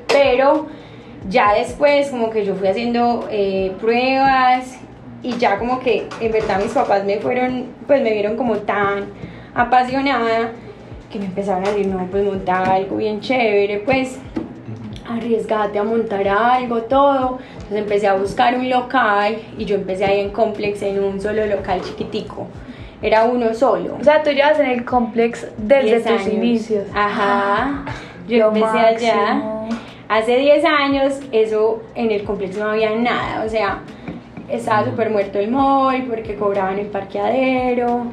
Pero 0.07 0.67
ya 1.29 1.55
después 1.55 2.11
como 2.11 2.31
que 2.31 2.45
yo 2.45 2.55
fui 2.55 2.69
haciendo 2.69 3.27
eh, 3.31 3.73
pruebas 3.81 4.79
y 5.23 5.37
ya 5.37 5.59
como 5.59 5.81
que 5.81 6.09
en 6.21 6.33
verdad 6.33 6.63
mis 6.63 6.73
papás 6.73 7.05
me 7.05 7.19
fueron, 7.19 7.67
pues 7.87 8.03
me 8.03 8.13
vieron 8.13 8.37
como 8.37 8.59
tan 8.59 9.07
apasionada 9.55 10.53
que 11.11 11.19
me 11.19 11.27
empezaron 11.27 11.67
a 11.67 11.71
decir, 11.71 11.87
no, 11.87 12.07
pues 12.11 12.25
montar 12.25 12.69
algo 12.69 12.97
bien 12.97 13.21
chévere, 13.21 13.79
pues 13.81 14.19
arriesgate 15.09 15.79
a 15.79 15.85
montar 15.85 16.29
algo, 16.29 16.83
todo. 16.83 17.39
Entonces 17.55 17.79
empecé 17.79 18.07
a 18.07 18.15
buscar 18.15 18.55
un 18.55 18.69
local 18.69 19.39
y 19.57 19.65
yo 19.65 19.77
empecé 19.77 20.05
ahí 20.05 20.21
en 20.21 20.31
Complex 20.31 20.83
en 20.83 21.03
un 21.03 21.21
solo 21.21 21.47
local 21.47 21.81
chiquitico. 21.83 22.47
Era 23.01 23.25
uno 23.25 23.55
solo. 23.55 23.97
O 24.01 24.05
sea, 24.05 24.23
tú 24.23 24.31
llevas 24.31 24.59
en 24.59 24.67
el 24.67 24.85
complex 24.85 25.47
desde 25.57 25.85
10 25.87 26.03
tus 26.03 26.13
años. 26.13 26.27
inicios. 26.35 26.85
Ajá. 26.95 27.85
Yo 28.29 28.39
Lo 28.39 28.49
empecé 28.49 28.79
allá. 28.79 29.15
máximo. 29.35 29.69
Hace 30.09 30.37
10 30.39 30.65
años, 30.65 31.21
eso 31.33 31.83
en 31.95 32.11
el 32.11 32.25
complejo 32.25 32.61
no 32.65 32.71
había 32.71 32.95
nada. 32.97 33.45
O 33.45 33.49
sea, 33.49 33.81
estaba 34.49 34.85
súper 34.85 35.11
muerto 35.11 35.39
el 35.39 35.51
mall 35.51 36.05
porque 36.09 36.35
cobraban 36.35 36.79
el 36.79 36.87
parqueadero. 36.87 38.07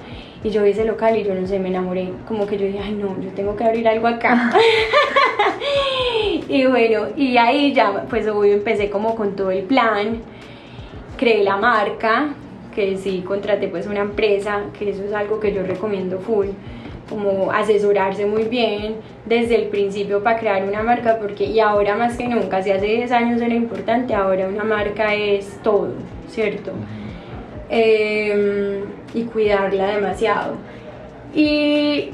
Y 0.43 0.51
yo 0.51 0.61
vi 0.61 0.71
ese 0.71 0.85
local 0.85 1.17
y 1.17 1.23
yo 1.23 1.33
no 1.33 1.47
sé, 1.47 1.57
me 1.57 1.69
enamoré. 1.69 2.11
Como 2.27 2.45
que 2.45 2.57
yo 2.57 2.67
dije, 2.67 2.79
ay 2.83 2.93
no, 2.93 3.19
yo 3.19 3.29
tengo 3.31 3.55
que 3.55 3.63
abrir 3.63 3.87
algo 3.87 4.05
acá. 4.07 4.51
y 6.47 6.65
bueno, 6.67 7.07
y 7.15 7.37
ahí 7.37 7.73
ya, 7.73 8.05
pues 8.09 8.27
obvio, 8.27 8.53
empecé 8.53 8.89
como 8.91 9.15
con 9.15 9.35
todo 9.35 9.49
el 9.51 9.63
plan. 9.63 10.21
Creé 11.17 11.43
la 11.43 11.57
marca, 11.57 12.35
que 12.75 12.97
sí 12.97 13.23
contraté 13.25 13.67
pues 13.69 13.87
una 13.87 14.01
empresa, 14.01 14.65
que 14.77 14.89
eso 14.89 15.03
es 15.03 15.13
algo 15.13 15.39
que 15.39 15.53
yo 15.53 15.63
recomiendo 15.63 16.19
full. 16.19 16.47
como 17.09 17.51
asesorarse 17.51 18.25
muy 18.25 18.45
bien 18.45 18.95
desde 19.27 19.55
el 19.55 19.67
principio 19.67 20.23
para 20.23 20.39
crear 20.39 20.63
una 20.63 20.81
marca, 20.81 21.19
porque 21.19 21.45
y 21.45 21.59
ahora 21.59 21.95
más 21.95 22.17
que 22.17 22.27
nunca, 22.27 22.63
si 22.63 22.71
hace 22.71 22.87
10 22.87 23.11
años 23.11 23.41
era 23.41 23.53
importante, 23.53 24.15
ahora 24.15 24.47
una 24.47 24.63
marca 24.63 25.13
es 25.13 25.59
todo, 25.61 25.93
¿cierto? 26.27 26.71
Em, 27.69 28.81
y 29.13 29.23
cuidarla 29.25 29.87
demasiado. 29.87 30.55
Y, 31.33 32.09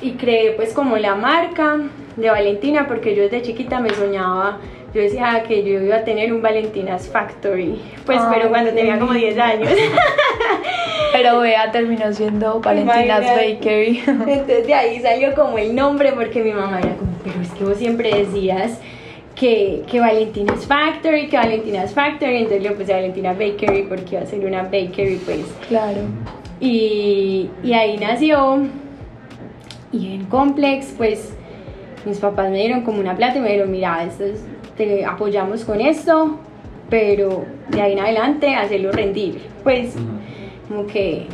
y 0.00 0.10
creé 0.18 0.52
pues 0.52 0.72
como 0.72 0.96
la 0.96 1.14
marca 1.14 1.78
de 2.16 2.30
Valentina, 2.30 2.86
porque 2.88 3.14
yo 3.14 3.22
desde 3.22 3.42
chiquita 3.42 3.78
me 3.80 3.90
soñaba 3.90 4.58
yo 4.94 5.00
decía 5.00 5.42
que 5.46 5.64
yo 5.64 5.80
iba 5.80 5.96
a 5.96 6.04
tener 6.04 6.32
un 6.32 6.40
Valentina's 6.40 7.08
Factory, 7.08 7.80
pues 8.06 8.20
pero 8.32 8.48
cuando 8.48 8.70
tenía 8.70 8.96
como 8.96 9.12
10 9.12 9.38
años. 9.38 9.68
pero 11.12 11.40
vea, 11.40 11.72
terminó 11.72 12.12
siendo 12.12 12.60
Valentina's 12.60 13.24
Bakery. 13.24 14.02
Entonces 14.06 14.66
de 14.68 14.74
ahí 14.74 15.00
salió 15.00 15.34
como 15.34 15.58
el 15.58 15.74
nombre 15.74 16.12
porque 16.12 16.44
mi 16.44 16.52
mamá 16.52 16.78
era 16.78 16.94
como, 16.94 17.10
pero 17.24 17.40
es 17.42 17.50
que 17.50 17.64
vos 17.64 17.76
siempre 17.76 18.14
decías 18.14 18.78
que, 19.34 19.82
que 19.90 19.98
Valentina's 19.98 20.64
Factory, 20.64 21.26
que 21.26 21.38
Valentina's 21.38 21.92
Factory, 21.92 22.36
entonces 22.36 22.62
le 22.62 22.70
puse 22.70 22.92
Valentina 22.92 23.32
Bakery 23.32 23.86
porque 23.88 24.14
iba 24.14 24.22
a 24.22 24.26
ser 24.26 24.46
una 24.46 24.62
bakery 24.62 25.20
pues. 25.24 25.44
Claro. 25.66 26.02
Y, 26.60 27.50
y 27.64 27.72
ahí 27.72 27.96
nació 27.96 28.62
y 29.90 30.14
en 30.14 30.26
Complex 30.26 30.94
pues 30.96 31.34
mis 32.04 32.18
papás 32.18 32.48
me 32.50 32.58
dieron 32.58 32.82
como 32.82 33.00
una 33.00 33.16
plata 33.16 33.38
y 33.38 33.40
me 33.40 33.48
dijeron, 33.48 33.72
mira, 33.72 34.04
esto 34.04 34.24
es 34.24 34.44
te 34.76 35.04
apoyamos 35.04 35.64
con 35.64 35.80
esto, 35.80 36.38
pero 36.90 37.44
de 37.68 37.80
ahí 37.80 37.92
en 37.92 38.00
adelante 38.00 38.54
hacerlo 38.54 38.92
rendir. 38.92 39.40
Pues 39.62 39.94
como 40.68 40.86
que 40.86 41.26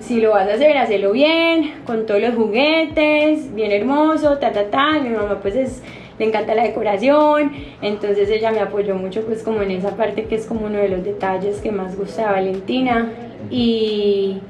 si 0.00 0.20
lo 0.20 0.30
vas 0.30 0.48
a 0.48 0.54
hacer, 0.54 0.76
hacerlo 0.76 1.12
bien, 1.12 1.74
con 1.86 2.06
todos 2.06 2.20
los 2.20 2.34
juguetes, 2.34 3.54
bien 3.54 3.72
hermoso, 3.72 4.38
ta, 4.38 4.52
ta, 4.52 4.70
ta. 4.70 4.92
Mi 5.00 5.10
mamá 5.10 5.38
pues 5.40 5.54
es, 5.56 5.82
le 6.18 6.26
encanta 6.26 6.54
la 6.54 6.64
decoración, 6.64 7.52
entonces 7.80 8.28
ella 8.28 8.50
me 8.50 8.60
apoyó 8.60 8.94
mucho 8.94 9.22
pues 9.22 9.42
como 9.42 9.62
en 9.62 9.70
esa 9.70 9.96
parte 9.96 10.24
que 10.24 10.34
es 10.34 10.46
como 10.46 10.66
uno 10.66 10.78
de 10.78 10.88
los 10.88 11.04
detalles 11.04 11.60
que 11.60 11.72
más 11.72 11.96
gusta 11.96 12.26
de 12.26 12.32
Valentina. 12.32 13.10
Y, 13.50 14.40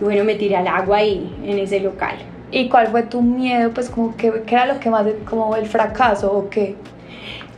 bueno, 0.00 0.24
me 0.24 0.34
tiré 0.34 0.56
al 0.56 0.66
agua 0.66 0.98
ahí, 0.98 1.32
en 1.44 1.58
ese 1.58 1.80
local. 1.80 2.16
¿Y 2.50 2.68
cuál 2.68 2.88
fue 2.88 3.04
tu 3.04 3.22
miedo? 3.22 3.70
Pues 3.70 3.88
como 3.88 4.16
que, 4.16 4.42
¿qué 4.46 4.54
era 4.54 4.66
lo 4.66 4.78
que 4.78 4.90
más, 4.90 5.06
como 5.28 5.56
el 5.56 5.66
fracaso 5.66 6.32
o 6.32 6.50
qué? 6.50 6.74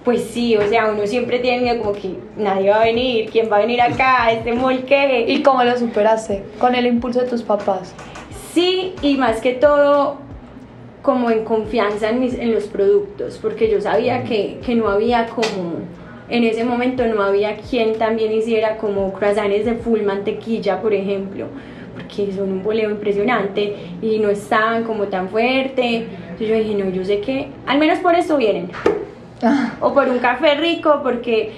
Pues 0.04 0.22
sí, 0.24 0.54
o 0.56 0.68
sea, 0.68 0.92
uno 0.92 1.06
siempre 1.06 1.38
tiene 1.38 1.62
miedo 1.62 1.78
como 1.82 1.92
que 1.92 2.16
nadie 2.36 2.68
va 2.70 2.82
a 2.82 2.84
venir, 2.84 3.30
¿quién 3.30 3.50
va 3.50 3.56
a 3.56 3.60
venir 3.60 3.80
acá? 3.80 4.30
Este 4.30 4.52
molque. 4.52 5.24
¿Y 5.26 5.42
cómo 5.42 5.64
lo 5.64 5.76
superaste? 5.78 6.42
¿Con 6.58 6.74
el 6.74 6.86
impulso 6.86 7.20
de 7.20 7.26
tus 7.26 7.42
papás? 7.42 7.94
Sí, 8.52 8.94
y 9.00 9.16
más 9.16 9.40
que 9.40 9.54
todo 9.54 10.18
como 11.00 11.30
en 11.30 11.44
confianza 11.44 12.10
en, 12.10 12.20
mis, 12.20 12.34
en 12.34 12.54
los 12.54 12.64
productos, 12.64 13.38
porque 13.40 13.70
yo 13.70 13.80
sabía 13.80 14.24
que, 14.24 14.58
que 14.64 14.74
no 14.74 14.88
había 14.88 15.26
como 15.26 15.82
en 16.28 16.44
ese 16.44 16.64
momento 16.64 17.04
no 17.06 17.22
había 17.22 17.56
quien 17.56 17.98
también 17.98 18.32
hiciera 18.32 18.78
como 18.78 19.12
croissants 19.12 19.66
de 19.66 19.74
full 19.74 20.00
mantequilla, 20.00 20.80
por 20.80 20.94
ejemplo, 20.94 21.46
porque 21.92 22.32
son 22.32 22.50
un 22.50 22.62
boleo 22.62 22.90
impresionante 22.90 23.76
y 24.00 24.18
no 24.18 24.30
estaban 24.30 24.84
como 24.84 25.04
tan 25.04 25.28
fuerte. 25.28 26.06
Entonces 26.30 26.48
yo 26.48 26.54
dije, 26.54 26.74
no, 26.74 26.90
yo 26.90 27.04
sé 27.04 27.20
que 27.20 27.48
al 27.66 27.78
menos 27.78 27.98
por 27.98 28.14
eso 28.14 28.38
vienen 28.38 28.70
o 29.80 29.92
por 29.92 30.08
un 30.08 30.18
café 30.18 30.54
rico, 30.54 31.00
porque 31.02 31.52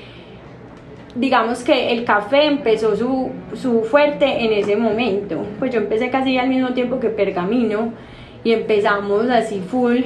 digamos 1.15 1.65
que 1.65 1.93
el 1.93 2.05
café 2.05 2.47
empezó 2.47 2.97
su, 2.97 3.31
su, 3.55 3.83
fuerte 3.83 4.45
en 4.45 4.53
ese 4.53 4.77
momento. 4.77 5.45
Pues 5.59 5.73
yo 5.73 5.81
empecé 5.81 6.11
casi 6.11 6.39
al 6.39 6.49
mismo 6.49 6.71
tiempo 6.75 7.01
que 7.01 7.09
Pergamino 7.09 7.93
y 8.45 8.53
empezamos 8.53 9.29
así 9.31 9.61
full 9.61 10.03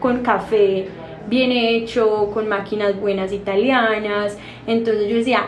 con 0.00 0.22
café 0.22 0.88
bien 1.28 1.52
hecho, 1.52 2.30
con 2.32 2.48
máquinas 2.48 2.98
buenas 3.00 3.32
italianas. 3.32 4.38
Entonces 4.66 5.08
yo 5.08 5.16
decía, 5.16 5.46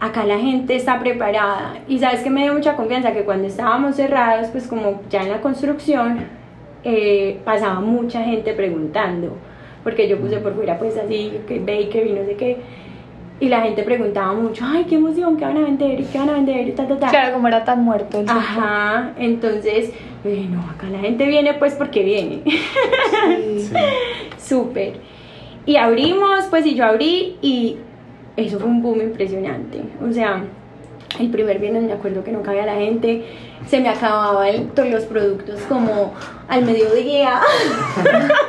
acá 0.00 0.24
la 0.24 0.38
gente 0.38 0.74
está 0.76 0.98
preparada. 0.98 1.74
Y 1.88 1.98
sabes 1.98 2.20
que 2.20 2.30
me 2.30 2.42
dio 2.42 2.54
mucha 2.54 2.76
confianza 2.76 3.12
que 3.12 3.24
cuando 3.24 3.48
estábamos 3.48 3.96
cerrados, 3.96 4.48
pues 4.48 4.66
como 4.66 5.02
ya 5.10 5.22
en 5.22 5.30
la 5.30 5.40
construcción, 5.40 6.18
eh, 6.84 7.40
pasaba 7.44 7.80
mucha 7.80 8.22
gente 8.22 8.52
preguntando 8.52 9.36
porque 9.86 10.08
yo 10.08 10.18
puse 10.18 10.38
por 10.38 10.52
fuera 10.56 10.76
pues 10.80 10.96
así, 10.96 11.30
que 11.46 11.60
baker 11.60 12.08
y 12.08 12.12
no 12.12 12.24
sé 12.24 12.34
qué. 12.34 12.56
Y 13.38 13.48
la 13.48 13.60
gente 13.60 13.84
preguntaba 13.84 14.32
mucho, 14.32 14.64
ay, 14.66 14.84
qué 14.88 14.96
emoción, 14.96 15.36
¿qué 15.36 15.44
van 15.44 15.58
a 15.58 15.60
vender? 15.60 16.00
¿Y 16.00 16.04
qué 16.06 16.18
van 16.18 16.28
a 16.30 16.32
vender? 16.32 16.74
Ta, 16.74 16.88
ta, 16.88 16.98
ta. 16.98 17.08
Claro, 17.08 17.34
como 17.34 17.46
era 17.46 17.64
tan 17.64 17.84
muerto 17.84 18.18
el 18.18 18.28
Ajá, 18.28 19.12
entonces, 19.16 19.92
no, 20.24 20.60
acá 20.68 20.88
la 20.90 20.98
gente 20.98 21.24
viene 21.28 21.54
pues 21.54 21.74
porque 21.74 22.02
viene. 22.02 22.42
Sí. 23.58 23.70
Súper. 24.38 24.94
Y 25.66 25.76
abrimos, 25.76 26.46
pues, 26.50 26.66
y 26.66 26.74
yo 26.74 26.84
abrí 26.84 27.36
y 27.40 27.76
eso 28.36 28.58
fue 28.58 28.68
un 28.68 28.82
boom 28.82 29.02
impresionante. 29.02 29.82
O 30.04 30.12
sea, 30.12 30.42
el 31.18 31.30
primer 31.30 31.58
viernes 31.58 31.84
me 31.84 31.92
acuerdo 31.92 32.22
que 32.22 32.32
no 32.32 32.42
cabía 32.42 32.66
la 32.66 32.74
gente, 32.74 33.24
se 33.66 33.80
me 33.80 33.88
acababan 33.88 34.68
todos 34.74 34.88
los 34.88 35.04
productos 35.04 35.60
como 35.68 36.12
al 36.48 36.64
mediodía, 36.64 37.40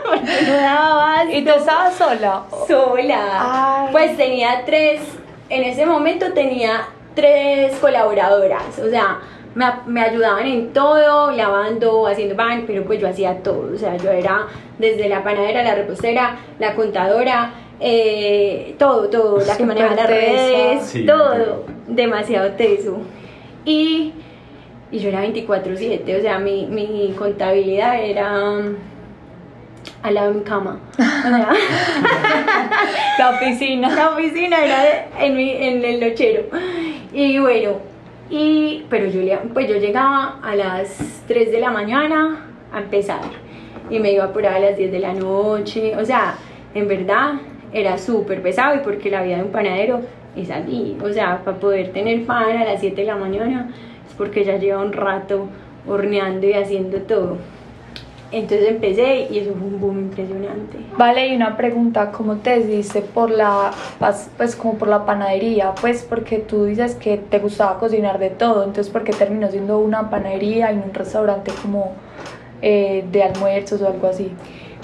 porque 0.06 0.22
no 0.48 0.54
daba 0.54 1.24
¿Y 1.32 1.44
tú 1.44 1.52
estabas 1.52 1.96
sola? 1.96 2.44
Sola. 2.68 3.90
Pues 3.92 4.18
tenía 4.18 4.64
tres, 4.66 5.02
en 5.50 5.64
ese 5.64 5.86
momento 5.86 6.34
tenía 6.34 6.88
tres 7.16 7.76
colaboradoras, 7.80 8.80
o 8.80 8.90
sea, 8.90 9.20
me, 9.56 9.66
me, 9.88 10.02
ayudaban 10.02 10.46
en 10.46 10.72
todo, 10.74 11.32
lavando, 11.32 12.06
haciendo 12.06 12.36
pan, 12.36 12.66
pero 12.68 12.84
pues 12.84 13.00
yo 13.00 13.08
hacía 13.08 13.42
todo, 13.42 13.74
o 13.74 13.78
sea, 13.78 13.98
yo 13.98 14.12
era 14.12 14.46
desde 14.78 15.10
la 15.10 15.24
panadera, 15.24 15.64
la 15.64 15.74
repostera, 15.74 16.38
la 16.60 16.76
contadora, 16.76 17.52
eh, 17.80 18.76
todo, 18.80 19.10
todo, 19.10 19.40
la 19.46 19.56
que 19.56 19.66
manejaba 19.66 19.96
las 19.96 20.08
redes, 20.08 21.06
todo, 21.06 21.66
demasiado 21.88 22.52
teso. 22.54 22.98
Y, 23.66 24.14
y 24.92 25.00
yo 25.00 25.10
era 25.10 25.24
24/7, 25.26 26.18
o 26.18 26.22
sea, 26.22 26.40
mi, 26.40 26.66
mi 26.66 27.14
contabilidad 27.18 28.02
era 28.04 28.42
um, 28.42 28.76
al 30.04 30.14
lado 30.14 30.34
de 30.34 30.40
mi 30.40 30.44
cama. 30.44 30.80
la 33.20 33.30
oficina. 33.32 33.94
La 33.94 34.12
oficina 34.12 34.64
era 34.64 35.08
en, 35.20 35.36
mi, 35.36 35.52
en 35.52 35.84
el 35.84 36.00
nochero. 36.00 36.44
Y 37.14 37.38
bueno, 37.40 37.78
y, 38.30 38.86
pero 38.90 39.06
yo, 39.08 39.22
pues 39.54 39.70
yo 39.70 39.76
llegaba 39.78 40.40
a 40.42 40.56
las 40.56 41.24
3 41.28 41.52
de 41.52 41.60
la 41.60 41.72
mañana 41.72 42.46
a 42.74 42.80
empezar 42.80 43.22
y 43.90 44.00
me 44.00 44.12
iba 44.12 44.34
por 44.34 44.46
ahí 44.46 44.64
a 44.64 44.70
las 44.70 44.78
10 44.78 44.92
de 44.92 45.00
la 45.00 45.14
noche. 45.14 45.96
O 45.96 46.06
sea, 46.06 46.36
en 46.74 46.88
verdad 46.88 47.36
era 47.74 47.98
súper 47.98 48.42
pesado 48.42 48.76
y 48.76 48.80
porque 48.80 49.10
la 49.10 49.24
vida 49.24 49.38
de 49.38 49.44
un 49.44 49.52
panadero 49.52 50.02
es 50.36 50.50
así, 50.52 50.98
o 51.04 51.10
sea, 51.12 51.42
para 51.44 51.58
poder 51.58 51.92
tener 51.92 52.26
pan 52.26 52.58
a 52.58 52.64
las 52.64 52.80
7 52.80 53.02
de 53.02 53.08
la 53.08 53.16
mañana 53.16 53.72
es 54.08 54.14
porque 54.14 54.44
ya 54.44 54.58
lleva 54.58 54.82
un 54.82 54.94
rato 54.94 55.48
horneando 55.88 56.48
y 56.48 56.54
haciendo 56.54 57.00
todo. 57.00 57.38
Entonces 58.30 58.68
empecé 58.68 59.28
y 59.32 59.40
eso 59.40 59.54
fue 59.54 59.68
un 59.68 59.80
boom 59.80 60.00
impresionante. 60.00 60.80
Vale, 60.98 61.28
y 61.28 61.36
una 61.36 61.56
pregunta, 61.56 62.12
¿cómo 62.12 62.36
te 62.38 62.60
decidiste 62.60 63.02
por 63.02 63.32
la, 63.32 63.72
pues 64.38 64.56
como 64.58 64.78
por 64.78 64.90
la 64.90 65.06
panadería? 65.06 65.74
Pues 65.80 66.04
porque 66.04 66.40
tú 66.40 66.66
dices 66.66 66.96
que 66.96 67.18
te 67.18 67.40
gustaba 67.40 67.80
cocinar 67.80 68.20
de 68.20 68.30
todo, 68.30 68.66
entonces 68.66 68.92
¿por 68.92 69.06
qué 69.06 69.14
terminó 69.14 69.50
siendo 69.50 69.80
una 69.80 70.10
panadería 70.10 70.74
y 70.74 70.76
un 70.76 70.94
restaurante 70.94 71.54
como 71.62 71.94
eh, 72.62 73.06
de 73.10 73.24
almuerzos 73.24 73.82
o 73.82 73.88
algo 73.88 74.08
así? 74.08 74.30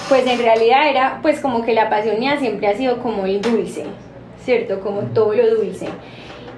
Pues 0.09 0.25
en 0.27 0.39
realidad 0.39 0.89
era 0.89 1.19
pues 1.21 1.39
como 1.39 1.63
que 1.63 1.73
la 1.73 1.89
pasión 1.89 2.19
mía 2.19 2.37
siempre 2.37 2.67
ha 2.67 2.75
sido 2.75 2.99
como 2.99 3.25
el 3.25 3.41
dulce, 3.41 3.85
¿cierto? 4.43 4.79
Como 4.81 5.01
todo 5.13 5.33
lo 5.33 5.55
dulce. 5.55 5.87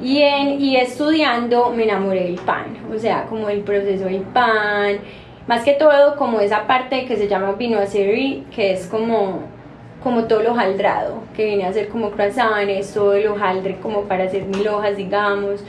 Y, 0.02 0.22
en, 0.22 0.60
y 0.60 0.76
estudiando 0.76 1.70
me 1.70 1.84
enamoré 1.84 2.26
del 2.26 2.36
pan, 2.36 2.78
o 2.94 2.98
sea, 2.98 3.26
como 3.26 3.50
el 3.50 3.62
proceso 3.62 4.06
del 4.06 4.22
pan, 4.22 4.98
más 5.48 5.64
que 5.64 5.74
todo 5.74 6.16
como 6.18 6.40
esa 6.40 6.68
parte 6.68 7.06
que 7.06 7.16
se 7.16 7.28
llama 7.28 7.54
vinoiserie, 7.54 8.44
que 8.54 8.74
es 8.74 8.88
como, 8.88 9.44
como 10.04 10.26
todo 10.26 10.42
lo 10.42 10.56
jaldrado, 10.56 11.20
que 11.36 11.46
viene 11.46 11.66
a 11.66 11.74
ser 11.74 11.88
como 11.88 12.12
croissants, 12.12 12.94
todo 12.94 13.14
el 13.14 13.28
hojaldre 13.28 13.78
como 13.78 14.02
para 14.02 14.26
hacer 14.26 14.44
mil 14.44 14.68
hojas, 14.68 14.98
digamos, 14.98 15.64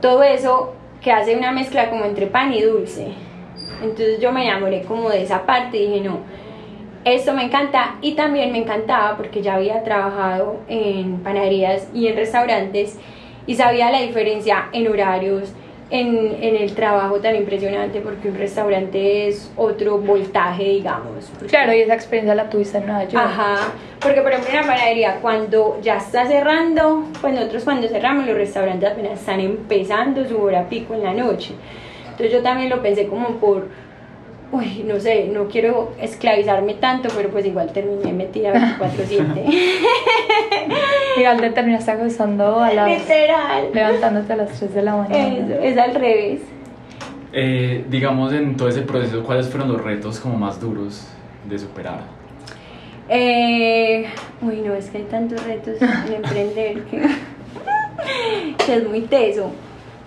todo 0.00 0.22
eso 0.22 0.74
que 1.00 1.10
hace 1.10 1.36
una 1.36 1.50
mezcla 1.50 1.90
como 1.90 2.04
entre 2.04 2.26
pan 2.26 2.52
y 2.52 2.62
dulce. 2.62 3.08
Entonces 3.82 4.20
yo 4.20 4.30
me 4.32 4.46
enamoré 4.46 4.82
como 4.82 5.08
de 5.08 5.22
esa 5.22 5.44
parte 5.44 5.76
y 5.78 5.88
dije, 5.88 6.00
no, 6.02 6.18
esto 7.04 7.32
me 7.32 7.44
encanta 7.44 7.96
y 8.00 8.12
también 8.12 8.52
me 8.52 8.58
encantaba 8.58 9.16
porque 9.16 9.42
ya 9.42 9.54
había 9.54 9.82
trabajado 9.82 10.60
en 10.68 11.18
panaderías 11.18 11.88
y 11.94 12.06
en 12.06 12.16
restaurantes 12.16 12.98
y 13.46 13.56
sabía 13.56 13.90
la 13.90 14.00
diferencia 14.00 14.68
en 14.72 14.86
horarios, 14.86 15.52
en, 15.90 16.38
en, 16.40 16.56
el 16.56 16.74
trabajo 16.74 17.16
tan 17.16 17.36
impresionante 17.36 18.00
porque 18.00 18.28
un 18.28 18.38
restaurante 18.38 19.28
es 19.28 19.52
otro 19.56 19.98
voltaje, 19.98 20.64
digamos. 20.64 21.30
Claro, 21.48 21.74
y 21.74 21.80
esa 21.80 21.94
experiencia 21.94 22.34
la 22.34 22.48
tuviste 22.48 22.78
en 22.78 22.86
Nueva 22.86 23.04
York. 23.04 23.24
Ajá, 23.26 23.72
porque 24.00 24.22
por 24.22 24.32
ejemplo 24.32 24.54
en 24.54 24.66
la 24.66 24.72
panadería 24.72 25.18
cuando 25.20 25.78
ya 25.82 25.96
está 25.96 26.26
cerrando, 26.26 27.04
pues 27.20 27.34
nosotros 27.34 27.64
cuando 27.64 27.88
cerramos 27.88 28.26
los 28.26 28.36
restaurantes 28.36 28.90
apenas 28.90 29.20
están 29.20 29.40
empezando 29.40 30.24
su 30.26 30.40
hora 30.40 30.68
pico 30.68 30.94
en 30.94 31.02
la 31.02 31.12
noche. 31.12 31.54
Entonces 32.12 32.32
yo 32.32 32.42
también 32.42 32.70
lo 32.70 32.80
pensé 32.80 33.06
como 33.08 33.36
por 33.36 33.68
uy, 34.52 34.84
no 34.86 35.00
sé, 35.00 35.28
no 35.28 35.48
quiero 35.48 35.92
esclavizarme 36.00 36.74
tanto, 36.74 37.08
pero 37.16 37.30
pues 37.30 37.44
igual 37.46 37.72
terminé 37.72 38.12
metida 38.12 38.52
24/7. 38.78 39.44
Igual 41.16 41.40
te 41.40 41.50
terminaste 41.50 41.90
acostando 41.90 42.60
a 42.60 42.72
las... 42.72 42.88
Literal. 42.88 43.68
Levantándote 43.74 44.32
a 44.32 44.36
las 44.36 44.58
3 44.58 44.74
de 44.74 44.82
la 44.82 44.96
mañana. 44.96 45.36
Eso, 45.36 45.62
es 45.62 45.78
al 45.78 45.94
revés. 45.94 46.40
Eh, 47.34 47.84
digamos, 47.88 48.32
en 48.32 48.56
todo 48.56 48.68
ese 48.68 48.82
proceso, 48.82 49.22
¿cuáles 49.22 49.48
fueron 49.48 49.70
los 49.70 49.82
retos 49.82 50.20
como 50.20 50.38
más 50.38 50.60
duros 50.60 51.06
de 51.48 51.58
superar? 51.58 52.00
Eh, 53.08 54.06
uy, 54.40 54.62
no, 54.64 54.74
es 54.74 54.88
que 54.88 54.98
hay 54.98 55.04
tantos 55.04 55.44
retos 55.44 55.76
en 55.82 56.14
emprender 56.14 56.84
que, 56.84 57.02
que 58.64 58.74
es 58.74 58.88
muy 58.88 59.02
teso. 59.02 59.50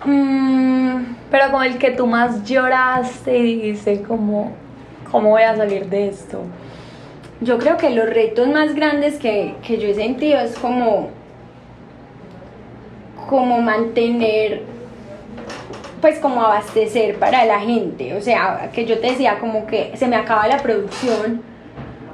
Mm, 0.06 1.16
Pero 1.30 1.50
como 1.50 1.62
el 1.62 1.78
que 1.78 1.90
tú 1.90 2.06
más 2.06 2.44
lloraste 2.44 3.36
y 3.36 3.56
dijiste 3.56 4.02
como, 4.02 4.52
¿cómo 5.10 5.30
voy 5.30 5.42
a 5.42 5.56
salir 5.56 5.86
de 5.86 6.08
esto? 6.08 6.42
yo 7.40 7.58
creo 7.58 7.76
que 7.76 7.90
los 7.90 8.08
retos 8.08 8.48
más 8.48 8.74
grandes 8.74 9.18
que, 9.18 9.54
que 9.62 9.78
yo 9.78 9.88
he 9.88 9.94
sentido 9.94 10.40
es 10.40 10.56
como, 10.58 11.10
como 13.28 13.60
mantener, 13.60 14.62
pues 16.00 16.18
como 16.18 16.40
abastecer 16.40 17.16
para 17.16 17.44
la 17.44 17.60
gente. 17.60 18.14
O 18.16 18.22
sea, 18.22 18.70
que 18.72 18.86
yo 18.86 18.98
te 19.00 19.08
decía 19.08 19.38
como 19.38 19.66
que 19.66 19.92
se 19.96 20.06
me 20.06 20.16
acaba 20.16 20.48
la 20.48 20.58
producción 20.58 21.42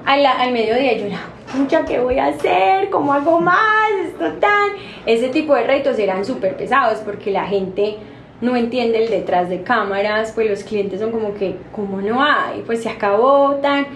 al, 0.05 0.27
al 0.27 0.53
mediodía 0.53 0.97
yo, 0.97 1.07
mucha, 1.55 1.85
¿qué 1.85 2.01
voy 2.01 2.19
a 2.19 2.27
hacer? 2.27 2.91
¿Cómo 2.91 3.13
hago 3.13 3.41
más? 3.41 3.91
Esto 4.05 4.33
tan... 4.35 4.71
Ese 5.07 5.29
tipo 5.29 5.55
de 5.55 5.65
retos 5.65 5.99
eran 5.99 6.25
súper 6.25 6.57
pesados 6.57 6.99
porque 7.01 7.31
la 7.31 7.47
gente 7.47 7.97
no 8.41 8.57
entiende 8.57 9.05
el 9.05 9.11
detrás 9.11 9.49
de 9.49 9.63
cámaras, 9.63 10.33
pues 10.33 10.51
los 10.51 10.65
clientes 10.65 11.01
son 11.01 11.13
como 11.13 11.35
que, 11.35 11.57
¿cómo 11.73 12.01
no 12.01 12.23
hay? 12.23 12.63
Pues 12.67 12.83
se 12.83 12.89
acabó 12.89 13.57
tan... 13.63 13.87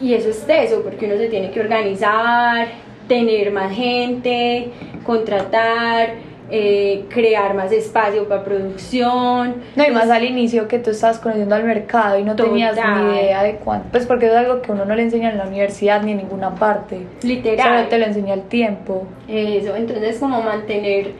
Y 0.00 0.14
eso 0.14 0.30
es 0.30 0.46
teso 0.46 0.82
porque 0.82 1.06
uno 1.06 1.16
se 1.16 1.28
tiene 1.28 1.50
que 1.50 1.60
organizar, 1.60 2.68
tener 3.06 3.52
más 3.52 3.72
gente, 3.72 4.70
contratar, 5.04 6.14
eh, 6.50 7.06
crear 7.08 7.54
más 7.54 7.72
espacio 7.72 8.28
para 8.28 8.44
producción. 8.44 9.56
No, 9.76 9.84
y 9.86 9.90
más 9.90 10.10
al 10.10 10.24
inicio 10.24 10.68
que 10.68 10.78
tú 10.78 10.90
estabas 10.90 11.18
conociendo 11.18 11.54
al 11.54 11.64
mercado 11.64 12.18
y 12.18 12.22
no 12.22 12.36
tenías 12.36 12.76
ni 12.76 13.16
idea 13.16 13.42
de 13.42 13.56
cuánto. 13.56 13.88
Pues 13.90 14.06
porque 14.06 14.26
es 14.26 14.32
algo 14.34 14.60
que 14.62 14.72
uno 14.72 14.84
no 14.84 14.94
le 14.94 15.02
enseña 15.02 15.30
en 15.30 15.38
la 15.38 15.46
universidad 15.46 16.02
ni 16.02 16.12
en 16.12 16.18
ninguna 16.18 16.54
parte. 16.54 17.06
Literal. 17.22 17.78
Solo 17.78 17.88
te 17.88 17.98
lo 17.98 18.04
enseña 18.06 18.34
el 18.34 18.42
tiempo. 18.42 19.06
Eso, 19.28 19.74
entonces 19.74 20.18
como 20.18 20.42
mantener 20.42 21.12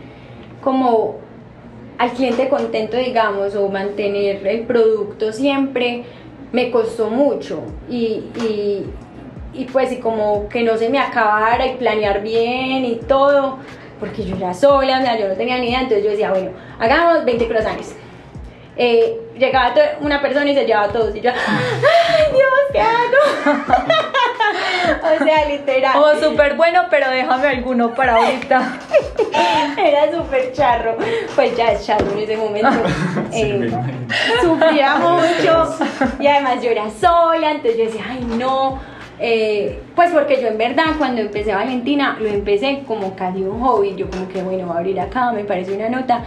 como 0.60 1.16
al 1.98 2.10
cliente 2.10 2.48
contento, 2.48 2.96
digamos, 2.96 3.54
o 3.54 3.68
mantener 3.68 4.46
el 4.46 4.62
producto 4.62 5.32
siempre, 5.32 6.04
me 6.52 6.70
costó 6.70 7.10
mucho. 7.10 7.62
Y, 7.88 8.24
y, 8.42 8.86
y 9.52 9.64
pues 9.66 9.92
y 9.92 9.98
como 9.98 10.48
que 10.48 10.62
no 10.62 10.76
se 10.76 10.88
me 10.88 10.98
acabara 10.98 11.66
y 11.66 11.76
planear 11.76 12.22
bien 12.22 12.84
y 12.84 12.96
todo, 12.96 13.58
porque 14.04 14.22
yo 14.24 14.36
era 14.36 14.52
sola, 14.52 14.98
o 14.98 15.02
sea, 15.02 15.18
yo 15.18 15.28
no 15.28 15.34
tenía 15.34 15.56
ni 15.58 15.68
idea, 15.68 15.80
entonces 15.80 16.04
yo 16.04 16.10
decía, 16.10 16.30
bueno, 16.30 16.50
hagamos 16.78 17.24
20 17.24 17.48
croissants. 17.48 17.96
Eh, 18.76 19.16
llegaba 19.38 19.72
una 20.00 20.20
persona 20.20 20.50
y 20.50 20.54
se 20.54 20.66
llevaba 20.66 20.88
todos 20.88 21.14
y 21.16 21.20
yo, 21.20 21.30
¡ay 21.48 22.32
Dios, 22.32 22.50
qué 22.72 22.80
hago! 22.80 23.60
o 25.14 25.24
sea, 25.24 25.48
literal. 25.48 25.92
Como 25.94 26.20
súper 26.20 26.54
bueno, 26.54 26.82
pero 26.90 27.08
déjame 27.08 27.48
alguno 27.48 27.94
para 27.94 28.16
ahorita. 28.16 28.78
Era 29.78 30.12
súper 30.12 30.52
charro. 30.52 30.96
Pues 31.34 31.56
ya 31.56 31.72
es 31.72 31.86
charro 31.86 32.12
en 32.12 32.18
ese 32.18 32.36
momento. 32.36 32.68
Eh, 33.32 33.70
sufría 34.42 34.96
mucho 34.96 35.78
y 36.20 36.26
además 36.26 36.62
yo 36.62 36.70
era 36.70 36.90
sola, 36.90 37.52
entonces 37.52 37.78
yo 37.78 37.84
decía, 37.86 38.04
ay 38.10 38.20
no. 38.38 38.80
Eh, 39.20 39.78
pues 39.94 40.10
porque 40.10 40.40
yo 40.42 40.48
en 40.48 40.58
verdad 40.58 40.96
cuando 40.98 41.20
empecé 41.20 41.54
Valentina 41.54 42.18
lo 42.20 42.26
empecé 42.28 42.82
como 42.86 43.14
casi 43.14 43.42
un 43.42 43.60
hobby, 43.60 43.94
yo 43.94 44.10
como 44.10 44.28
que 44.28 44.42
bueno 44.42 44.66
voy 44.66 44.76
a 44.76 44.78
abrir 44.78 45.00
acá, 45.00 45.30
me 45.30 45.44
parece 45.44 45.74
una 45.74 45.88
nota, 45.88 46.24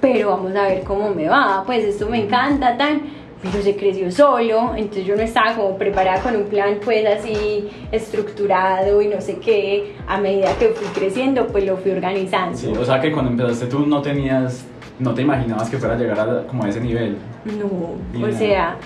pero 0.00 0.30
vamos 0.30 0.54
a 0.54 0.64
ver 0.64 0.82
cómo 0.82 1.10
me 1.10 1.26
va, 1.26 1.62
pues 1.64 1.84
esto 1.84 2.06
me 2.08 2.24
encanta, 2.24 2.76
tan, 2.76 3.00
pero 3.40 3.62
se 3.62 3.76
creció 3.76 4.10
solo, 4.12 4.74
entonces 4.76 5.06
yo 5.06 5.16
no 5.16 5.22
estaba 5.22 5.54
como 5.54 5.78
preparada 5.78 6.20
con 6.20 6.36
un 6.36 6.44
plan 6.44 6.78
pues 6.84 7.06
así 7.06 7.68
estructurado 7.92 9.00
y 9.00 9.08
no 9.08 9.20
sé 9.22 9.36
qué, 9.38 9.94
a 10.06 10.20
medida 10.20 10.52
que 10.58 10.68
fui 10.68 10.86
creciendo 10.88 11.46
pues 11.46 11.64
lo 11.64 11.78
fui 11.78 11.92
organizando. 11.92 12.58
Sí, 12.58 12.72
o 12.78 12.84
sea 12.84 13.00
que 13.00 13.10
cuando 13.10 13.30
empezaste 13.30 13.66
tú 13.66 13.86
no 13.86 14.02
tenías, 14.02 14.66
no 14.98 15.14
te 15.14 15.22
imaginabas 15.22 15.70
que 15.70 15.78
fuera 15.78 15.94
a 15.94 15.98
llegar 15.98 16.20
a, 16.20 16.46
como 16.46 16.64
a 16.64 16.68
ese 16.68 16.80
nivel. 16.80 17.16
No, 17.44 17.94
Bien. 18.12 18.24
o 18.24 18.36
sea, 18.36 18.76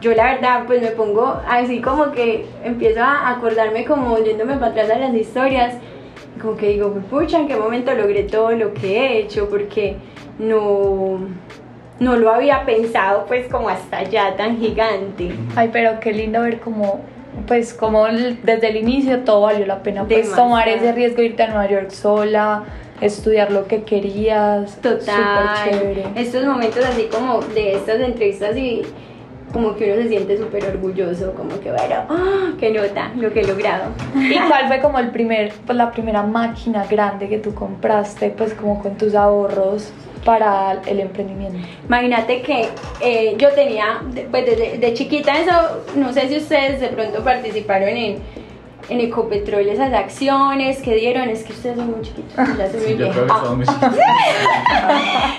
yo 0.00 0.14
la 0.14 0.34
verdad 0.34 0.64
pues 0.66 0.82
me 0.82 0.90
pongo 0.90 1.40
así 1.48 1.80
como 1.80 2.12
que 2.12 2.44
empiezo 2.64 3.02
a 3.02 3.30
acordarme 3.30 3.84
como 3.84 4.18
yéndome 4.18 4.54
para 4.56 4.72
atrás 4.72 4.90
a 4.90 4.98
las 4.98 5.14
historias, 5.14 5.74
como 6.40 6.56
que 6.56 6.68
digo, 6.68 6.92
"Pues, 6.92 7.04
pucha, 7.06 7.38
en 7.40 7.48
qué 7.48 7.56
momento 7.56 7.92
logré 7.94 8.24
todo 8.24 8.50
lo 8.52 8.74
que 8.74 8.98
he 8.98 9.18
hecho, 9.20 9.48
porque 9.48 9.96
no, 10.38 11.20
no 11.98 12.16
lo 12.16 12.30
había 12.30 12.64
pensado 12.64 13.24
pues 13.26 13.48
como 13.50 13.68
hasta 13.68 13.98
allá 13.98 14.36
tan 14.36 14.58
gigante. 14.58 15.30
Ay, 15.54 15.70
pero 15.72 15.98
qué 16.00 16.12
lindo 16.12 16.42
ver 16.42 16.60
como, 16.60 17.00
pues 17.46 17.72
como 17.72 18.04
desde 18.06 18.68
el 18.68 18.76
inicio 18.76 19.20
todo 19.20 19.42
valió 19.42 19.64
la 19.66 19.82
pena. 19.82 20.04
Pues 20.04 20.24
Demasiado. 20.24 20.42
tomar 20.48 20.68
ese 20.68 20.92
riesgo, 20.92 21.22
irte 21.22 21.42
a 21.42 21.48
Nueva 21.48 21.68
York 21.68 21.90
sola, 21.90 22.64
estudiar 23.00 23.50
lo 23.50 23.66
que 23.66 23.82
querías. 23.84 24.78
Total. 24.82 26.12
Estos 26.16 26.44
momentos 26.44 26.84
así 26.84 27.08
como 27.10 27.40
de 27.40 27.74
estas 27.76 28.00
entrevistas 28.00 28.56
y 28.56 28.82
como 29.52 29.74
que 29.74 29.92
uno 29.92 30.02
se 30.02 30.08
siente 30.08 30.36
súper 30.36 30.64
orgulloso, 30.66 31.32
como 31.34 31.58
que 31.60 31.70
bueno, 31.70 32.04
¡ah! 32.08 32.52
qué 32.58 32.70
nota 32.70 33.10
lo 33.16 33.32
que 33.32 33.40
he 33.40 33.46
logrado. 33.46 33.92
¿Y 34.14 34.38
cuál 34.48 34.68
fue 34.68 34.80
como 34.80 34.98
el 34.98 35.10
primer, 35.10 35.52
pues 35.64 35.76
la 35.76 35.90
primera 35.90 36.22
máquina 36.22 36.84
grande 36.86 37.28
que 37.28 37.38
tú 37.38 37.54
compraste, 37.54 38.30
pues 38.30 38.54
como 38.54 38.82
con 38.82 38.96
tus 38.96 39.14
ahorros 39.14 39.92
para 40.24 40.80
el 40.86 41.00
emprendimiento? 41.00 41.58
Imagínate 41.86 42.42
que 42.42 42.68
eh, 43.00 43.34
yo 43.38 43.50
tenía, 43.50 44.02
pues 44.30 44.46
desde 44.46 44.78
de 44.78 44.94
chiquita 44.94 45.38
eso, 45.38 45.84
no 45.94 46.12
sé 46.12 46.28
si 46.28 46.38
ustedes 46.38 46.80
de 46.80 46.88
pronto 46.88 47.22
participaron 47.22 47.88
en, 47.88 48.18
en 48.88 49.00
Ecopetrol, 49.00 49.68
esas 49.68 49.92
acciones 49.92 50.80
que 50.80 50.94
dieron, 50.94 51.28
es 51.28 51.42
que 51.42 51.52
ustedes 51.52 51.76
son 51.76 51.90
muy 51.90 52.02
chiquitos, 52.02 52.36
yo 52.36 52.54
ya 52.56 52.70
soy 52.70 52.80
muy 52.80 52.88
Sí, 52.88 52.96
yo 52.96 53.08
creo 53.10 53.26
que 53.26 53.32
Ah, 53.32 53.52
muy 53.54 53.66
chiquitos. 53.66 53.96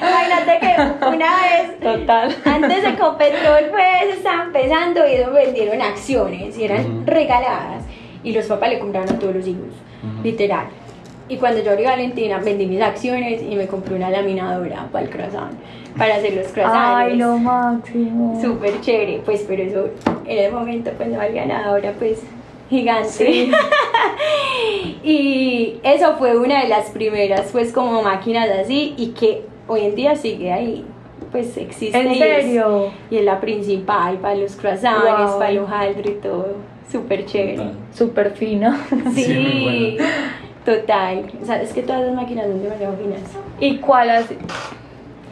Imagínate 0.01 0.59
que 0.59 1.07
una 1.15 1.31
vez, 1.43 1.79
Total. 1.79 2.35
antes 2.45 2.83
de 2.83 2.89
Ecopetrol 2.89 3.69
pues 3.71 4.15
estaba 4.17 4.43
empezando 4.43 5.07
y 5.07 5.13
eso 5.13 5.31
vendieron 5.31 5.81
acciones 5.81 6.57
y 6.57 6.63
eran 6.65 6.85
Ujú. 6.85 7.03
regaladas 7.05 7.83
y 8.23 8.33
los 8.33 8.45
papás 8.45 8.69
le 8.69 8.79
compraron 8.79 9.09
a 9.15 9.19
todos 9.19 9.35
los 9.35 9.47
hijos, 9.47 9.67
Ujú. 10.03 10.23
literal. 10.23 10.65
Y 11.29 11.37
cuando 11.37 11.61
yo 11.61 11.71
abrí 11.71 11.83
Valentina, 11.83 12.37
vendí 12.39 12.65
mis 12.65 12.81
acciones 12.81 13.41
y 13.43 13.55
me 13.55 13.67
compré 13.67 13.95
una 13.95 14.09
laminadora 14.09 14.87
para 14.91 15.03
el 15.05 15.09
croissant, 15.11 15.53
para 15.97 16.15
hacer 16.15 16.33
los 16.33 16.47
croissants. 16.47 16.77
Ay, 17.11 17.15
lo 17.17 17.37
máximo. 17.37 18.39
Súper 18.41 18.79
chévere, 18.81 19.21
pues, 19.25 19.43
pero 19.47 19.61
eso 19.63 19.89
en 20.25 20.37
el 20.37 20.51
momento 20.53 20.91
pues 20.97 21.09
no 21.09 21.17
valía 21.17 21.45
nada, 21.45 21.65
ahora 21.67 21.93
pues 21.99 22.19
gigante. 22.69 23.09
Sí. 23.09 23.51
y 25.03 25.79
eso 25.83 26.15
fue 26.17 26.37
una 26.37 26.61
de 26.63 26.69
las 26.69 26.89
primeras 26.89 27.49
pues 27.51 27.71
como 27.71 28.01
máquinas 28.03 28.49
así 28.49 28.93
y 28.97 29.07
que 29.09 29.43
hoy 29.67 29.81
en 29.81 29.95
día 29.95 30.15
sigue 30.15 30.51
ahí, 30.51 30.85
pues 31.31 31.55
existe. 31.57 31.97
¿En 31.99 32.11
y 32.11 32.13
es- 32.13 32.43
serio? 32.45 32.91
Y 33.09 33.17
es 33.17 33.23
la 33.25 33.39
principal 33.39 34.17
para 34.17 34.35
los 34.35 34.55
croissants, 34.55 35.03
Wow. 35.03 35.37
para 35.39 35.49
el 35.51 35.59
hojaldre 35.59 36.11
y 36.11 36.15
todo, 36.15 36.55
súper 36.91 37.25
chévere. 37.25 37.71
Súper 37.93 38.31
fina. 38.31 38.85
Sí, 39.13 39.97
total. 40.65 41.31
O 41.41 41.45
sea, 41.45 41.61
es 41.61 41.73
que 41.73 41.81
todas 41.83 42.05
las 42.05 42.15
máquinas 42.15 42.47
son 42.47 42.61
demasiado 42.63 42.95
finas. 42.97 43.21
¿Y 43.59 43.77
cuál 43.77 44.09
ha, 44.09 44.23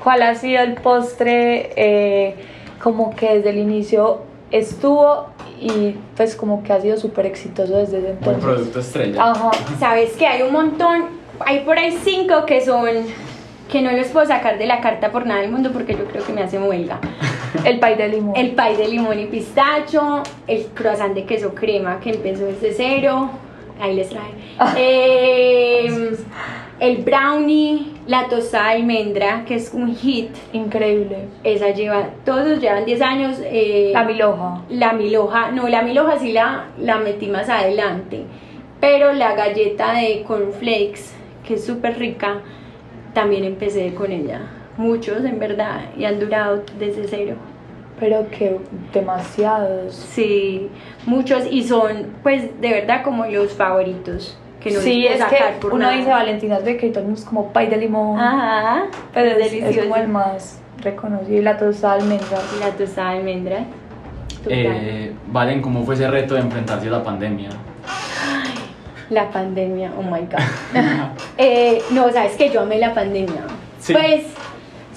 cuál 0.03 0.21
ha 0.21 0.35
sido 0.35 0.61
el 0.63 0.75
postre 0.75 1.71
eh, 1.75 2.35
como 2.81 3.15
que 3.15 3.35
desde 3.35 3.49
el 3.49 3.57
inicio 3.57 4.21
estuvo 4.51 5.27
y 5.59 5.95
pues 6.15 6.35
como 6.35 6.63
que 6.63 6.73
ha 6.73 6.81
sido 6.81 6.97
súper 6.97 7.25
exitoso 7.25 7.77
desde 7.77 7.99
ese 7.99 8.09
entonces? 8.11 8.43
producto 8.43 8.79
estrella. 8.79 9.31
Ajá. 9.31 9.51
Sabes 9.79 10.13
que 10.13 10.27
hay 10.27 10.41
un 10.41 10.51
montón, 10.53 11.05
hay 11.39 11.59
por 11.61 11.77
ahí 11.77 11.97
cinco 12.03 12.45
que 12.45 12.63
son, 12.63 12.89
que 13.71 13.81
no 13.81 13.91
los 13.91 14.07
puedo 14.07 14.25
sacar 14.25 14.57
de 14.57 14.65
la 14.65 14.81
carta 14.81 15.11
por 15.11 15.25
nada 15.25 15.41
del 15.41 15.51
mundo 15.51 15.71
porque 15.71 15.93
yo 15.93 16.05
creo 16.05 16.25
que 16.25 16.33
me 16.33 16.43
hacen 16.43 16.63
huelga. 16.63 16.99
El 17.63 17.79
pay 17.79 17.95
de 17.95 18.09
limón. 18.09 18.35
El 18.35 18.51
pie 18.51 18.77
de 18.77 18.87
limón 18.87 19.19
y 19.19 19.25
pistacho, 19.27 20.23
el 20.45 20.65
croissant 20.73 21.13
de 21.15 21.23
queso 21.23 21.55
crema 21.55 21.99
que 22.01 22.11
empezó 22.11 22.45
desde 22.45 22.73
cero, 22.73 23.29
ahí 23.79 23.95
les 23.95 24.09
traje. 24.09 24.33
Eh, 24.77 26.15
el 26.79 26.97
brownie, 27.03 27.93
la 28.07 28.27
tostada 28.27 28.69
de 28.71 28.75
almendra, 28.77 29.43
que 29.45 29.55
es 29.55 29.73
un 29.73 29.95
hit, 29.95 30.29
Increíble. 30.53 31.27
esa 31.43 31.69
lleva, 31.71 32.09
todos 32.25 32.59
llevan 32.59 32.85
10 32.85 33.01
años. 33.01 33.37
eh, 33.43 33.91
La 33.93 34.03
milhoja. 34.03 34.61
la 34.69 34.93
milhoja, 34.93 35.51
no, 35.51 35.67
la 35.67 35.81
milhoja 35.81 36.19
sí 36.19 36.31
la, 36.33 36.65
la 36.79 36.97
metí 36.97 37.27
más 37.27 37.47
adelante, 37.49 38.23
pero 38.81 39.13
la 39.13 39.35
galleta 39.35 39.93
de 39.93 40.23
cornflakes, 40.27 41.13
que 41.47 41.53
es 41.55 41.65
súper 41.65 41.97
rica, 41.97 42.41
también 43.13 43.45
empecé 43.45 43.93
con 43.93 44.11
ella. 44.11 44.41
Muchos, 44.77 45.23
en 45.23 45.39
verdad, 45.39 45.85
y 45.97 46.03
han 46.03 46.19
durado 46.19 46.63
desde 46.77 47.07
cero. 47.07 47.35
Pero 47.97 48.29
que 48.29 48.57
demasiados. 48.93 49.95
Sí, 49.95 50.67
muchos 51.05 51.47
y 51.49 51.63
son 51.63 52.07
pues 52.23 52.59
de 52.59 52.69
verdad 52.73 53.03
como 53.03 53.25
los 53.25 53.53
favoritos 53.53 54.37
que 54.65 54.71
no 54.71 54.79
sí, 54.79 55.03
les 55.03 55.11
es 55.11 55.17
puedo 55.17 55.29
que 55.29 55.37
sacar 55.37 55.53
por 55.59 55.73
uno 55.73 55.83
nada. 55.83 55.95
dice 55.95 56.09
Valentinas 56.09 56.65
Bakery, 56.65 56.89
todo 56.89 56.99
el 57.01 57.05
mundo 57.05 57.19
es 57.19 57.25
como 57.27 57.53
pay 57.53 57.67
de 57.67 57.77
limón. 57.77 58.19
Ajá, 58.19 58.85
pero 59.13 59.29
es 59.29 59.51
delicioso. 59.51 59.81
como 59.81 59.95
el 59.95 60.07
más 60.07 60.59
reconocido. 60.81 61.37
Y 61.37 61.41
la 61.43 61.55
tostada 61.55 61.97
de 61.97 62.01
almendras. 62.01 62.43
Y 62.55 62.59
la 62.59 62.71
tostada 62.71 63.11
de 63.11 63.17
almendra. 63.19 63.59
Eh, 64.47 65.13
Valen, 65.27 65.61
¿cómo 65.61 65.83
fue 65.83 65.93
ese 65.93 66.09
reto 66.09 66.33
de 66.33 66.41
enfrentarse 66.41 66.87
a 66.87 66.91
la 66.91 67.03
pandemia? 67.03 67.49
La 69.11 69.29
pandemia, 69.29 69.91
oh 69.99 70.01
my 70.01 70.21
god. 70.21 70.39
Eh, 71.37 71.83
no, 71.91 72.11
sabes 72.11 72.31
que 72.35 72.49
yo 72.49 72.61
amé 72.61 72.79
la 72.79 72.91
pandemia. 72.95 73.43
Sí. 73.79 73.93
Pues 73.93 74.23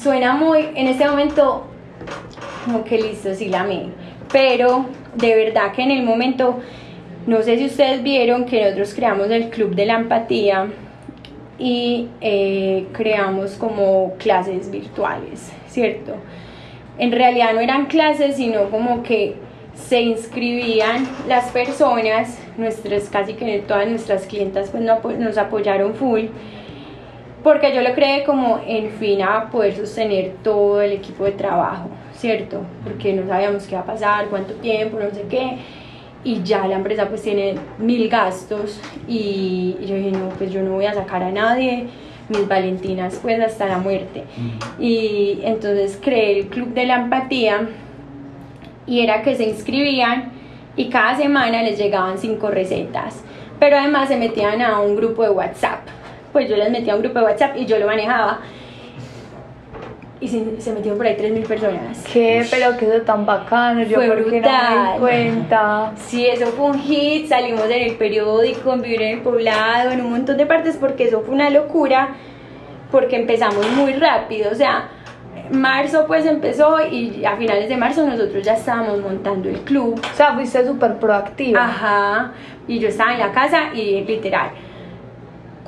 suena 0.02 0.34
muy, 0.34 0.70
en 0.74 0.86
este 0.86 1.06
momento, 1.06 1.66
como 2.64 2.84
que 2.84 2.96
listo, 2.96 3.34
sí 3.34 3.50
la 3.50 3.60
amé. 3.60 3.90
Pero 4.32 4.86
de 5.14 5.34
verdad 5.34 5.72
que 5.72 5.82
en 5.82 5.90
el 5.90 6.04
momento, 6.04 6.58
no 7.28 7.42
sé 7.42 7.58
si 7.58 7.66
ustedes 7.66 8.02
vieron 8.02 8.46
que 8.46 8.64
nosotros 8.64 8.94
creamos 8.94 9.30
el 9.30 9.50
Club 9.50 9.74
de 9.74 9.84
la 9.84 9.96
Empatía 9.96 10.68
y 11.58 12.08
eh, 12.22 12.86
creamos 12.92 13.52
como 13.56 14.14
clases 14.14 14.70
virtuales, 14.70 15.52
¿cierto? 15.66 16.14
En 16.96 17.12
realidad 17.12 17.52
no 17.52 17.60
eran 17.60 17.84
clases, 17.84 18.36
sino 18.36 18.70
como 18.70 19.02
que 19.02 19.34
se 19.74 20.00
inscribían 20.00 21.06
las 21.28 21.50
personas, 21.50 22.38
nuestras 22.56 23.10
casi 23.10 23.34
que 23.34 23.58
todas 23.58 23.86
nuestras 23.88 24.24
clientas 24.24 24.70
pues 24.70 25.18
nos 25.18 25.36
apoyaron 25.36 25.94
full, 25.96 26.28
porque 27.44 27.74
yo 27.74 27.82
lo 27.82 27.92
creé 27.92 28.24
como 28.24 28.58
en 28.66 28.90
fin 28.92 29.20
a 29.20 29.50
poder 29.50 29.76
sostener 29.76 30.32
todo 30.42 30.80
el 30.80 30.92
equipo 30.92 31.24
de 31.24 31.32
trabajo, 31.32 31.90
¿cierto? 32.14 32.62
Porque 32.84 33.12
no 33.12 33.28
sabíamos 33.28 33.66
qué 33.66 33.74
va 33.74 33.82
a 33.82 33.86
pasar, 33.86 34.28
cuánto 34.28 34.54
tiempo, 34.54 34.98
no 34.98 35.10
sé 35.10 35.26
qué, 35.28 35.58
y 36.28 36.42
ya 36.42 36.66
la 36.66 36.76
empresa 36.76 37.08
pues 37.08 37.22
tiene 37.22 37.54
mil 37.78 38.06
gastos 38.10 38.78
y, 39.08 39.78
y 39.80 39.86
yo 39.86 39.94
dije, 39.94 40.10
no, 40.10 40.28
pues 40.36 40.52
yo 40.52 40.60
no 40.60 40.72
voy 40.72 40.84
a 40.84 40.92
sacar 40.92 41.22
a 41.22 41.30
nadie, 41.30 41.86
mis 42.28 42.46
valentinas 42.46 43.18
pues 43.22 43.40
hasta 43.40 43.64
la 43.64 43.78
muerte. 43.78 44.24
Y 44.78 45.38
entonces 45.42 45.98
creé 46.02 46.40
el 46.40 46.48
Club 46.48 46.74
de 46.74 46.84
la 46.84 46.96
Empatía 46.96 47.70
y 48.86 49.00
era 49.00 49.22
que 49.22 49.36
se 49.36 49.48
inscribían 49.48 50.32
y 50.76 50.90
cada 50.90 51.16
semana 51.16 51.62
les 51.62 51.78
llegaban 51.78 52.18
cinco 52.18 52.50
recetas. 52.50 53.24
Pero 53.58 53.78
además 53.78 54.08
se 54.08 54.18
metían 54.18 54.60
a 54.60 54.80
un 54.80 54.96
grupo 54.96 55.22
de 55.22 55.30
WhatsApp. 55.30 55.80
Pues 56.34 56.46
yo 56.46 56.56
les 56.56 56.70
metía 56.70 56.92
a 56.92 56.96
un 56.96 57.02
grupo 57.02 57.20
de 57.20 57.24
WhatsApp 57.24 57.56
y 57.56 57.64
yo 57.64 57.78
lo 57.78 57.86
manejaba. 57.86 58.40
Y 60.20 60.26
se, 60.26 60.60
se 60.60 60.72
metieron 60.72 60.98
por 60.98 61.06
ahí 61.06 61.16
3.000 61.16 61.46
personas. 61.46 62.04
Qué, 62.12 62.44
pero 62.50 62.76
que 62.76 62.86
eso 62.88 63.02
tan 63.04 63.24
bacano. 63.24 63.82
Yo 63.84 63.96
Fue 63.98 64.08
porque 64.08 64.22
no 64.22 64.26
me 64.30 64.38
brutal. 64.40 64.92
di 64.94 64.98
cuenta. 64.98 65.92
Sí, 65.96 66.26
eso 66.26 66.46
fue 66.48 66.66
un 66.66 66.78
hit, 66.80 67.28
salimos 67.28 67.64
en 67.66 67.82
el 67.90 67.96
periódico, 67.96 68.72
en 68.72 68.82
Vivir 68.82 69.02
en 69.02 69.18
el 69.18 69.22
Poblado, 69.22 69.92
en 69.92 70.00
un 70.00 70.10
montón 70.10 70.36
de 70.36 70.44
partes, 70.46 70.76
porque 70.76 71.04
eso 71.04 71.20
fue 71.20 71.34
una 71.34 71.50
locura, 71.50 72.08
porque 72.90 73.14
empezamos 73.16 73.70
muy 73.76 73.92
rápido, 73.92 74.50
o 74.50 74.54
sea, 74.56 74.88
marzo 75.52 76.04
pues 76.06 76.26
empezó 76.26 76.84
y 76.86 77.24
a 77.24 77.36
finales 77.36 77.68
de 77.68 77.76
marzo 77.76 78.04
nosotros 78.04 78.42
ya 78.44 78.54
estábamos 78.54 79.00
montando 79.00 79.48
el 79.48 79.60
club, 79.60 80.00
O 80.12 80.16
sea, 80.16 80.34
fuiste 80.34 80.66
súper 80.66 80.96
proactiva. 80.98 81.64
ajá, 81.64 82.32
y 82.66 82.78
yo 82.80 82.88
estaba 82.88 83.12
en 83.12 83.20
la 83.20 83.30
casa 83.32 83.72
y 83.74 84.02
literal, 84.04 84.50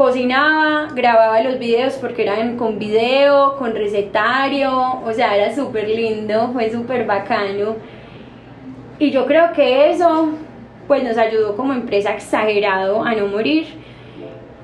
cocinaba, 0.01 0.89
grababa 0.95 1.43
los 1.43 1.59
videos 1.59 1.93
porque 2.01 2.23
eran 2.23 2.57
con 2.57 2.79
video, 2.79 3.57
con 3.59 3.75
recetario, 3.75 4.73
o 5.05 5.13
sea, 5.13 5.37
era 5.37 5.55
súper 5.55 5.87
lindo, 5.91 6.49
fue 6.55 6.71
súper 6.71 7.05
bacano. 7.05 7.77
Y 8.99 9.11
yo 9.11 9.27
creo 9.27 9.53
que 9.53 9.91
eso 9.91 10.31
pues 10.89 11.05
nos 11.05 11.19
ayudó 11.19 11.55
como 11.55 11.75
empresa 11.75 12.15
exagerado 12.15 13.05
a 13.05 13.13
no 13.15 13.27
morir 13.27 13.67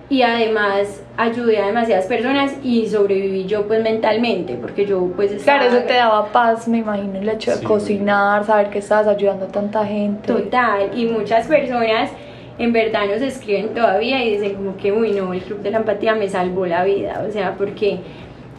y 0.09 0.22
además 0.22 1.03
ayudé 1.18 1.59
a 1.59 1.66
demasiadas 1.66 2.07
personas 2.07 2.55
y 2.62 2.87
sobreviví 2.88 3.44
yo 3.44 3.66
pues 3.66 3.83
mentalmente 3.83 4.55
porque 4.55 4.87
yo 4.87 5.07
pues 5.16 5.33
estaba 5.33 5.59
Claro, 5.59 5.77
eso 5.77 5.87
te 5.87 5.94
daba 5.94 6.33
paz, 6.33 6.66
me 6.66 6.79
imagino, 6.79 7.18
el 7.18 7.29
hecho 7.29 7.51
de 7.51 7.59
Sí. 7.59 7.64
cocinar, 7.66 8.42
saber 8.44 8.70
que 8.70 8.79
estabas 8.79 9.07
ayudando 9.07 9.44
a 9.44 9.49
tanta 9.49 9.85
gente. 9.85 10.33
total 10.33 10.99
y 10.99 11.05
muchas 11.05 11.46
personas 11.46 12.11
en 12.58 12.72
verdad 12.72 13.06
nos 13.06 13.22
escriben 13.22 13.74
todavía 13.74 14.24
y 14.24 14.32
dicen 14.32 14.54
como 14.54 14.76
que 14.76 14.92
uy 14.92 15.12
no 15.12 15.32
el 15.32 15.42
club 15.42 15.60
de 15.60 15.70
la 15.70 15.78
empatía 15.78 16.14
me 16.14 16.28
salvó 16.28 16.66
la 16.66 16.84
vida 16.84 17.24
o 17.28 17.30
sea 17.30 17.54
porque 17.56 18.00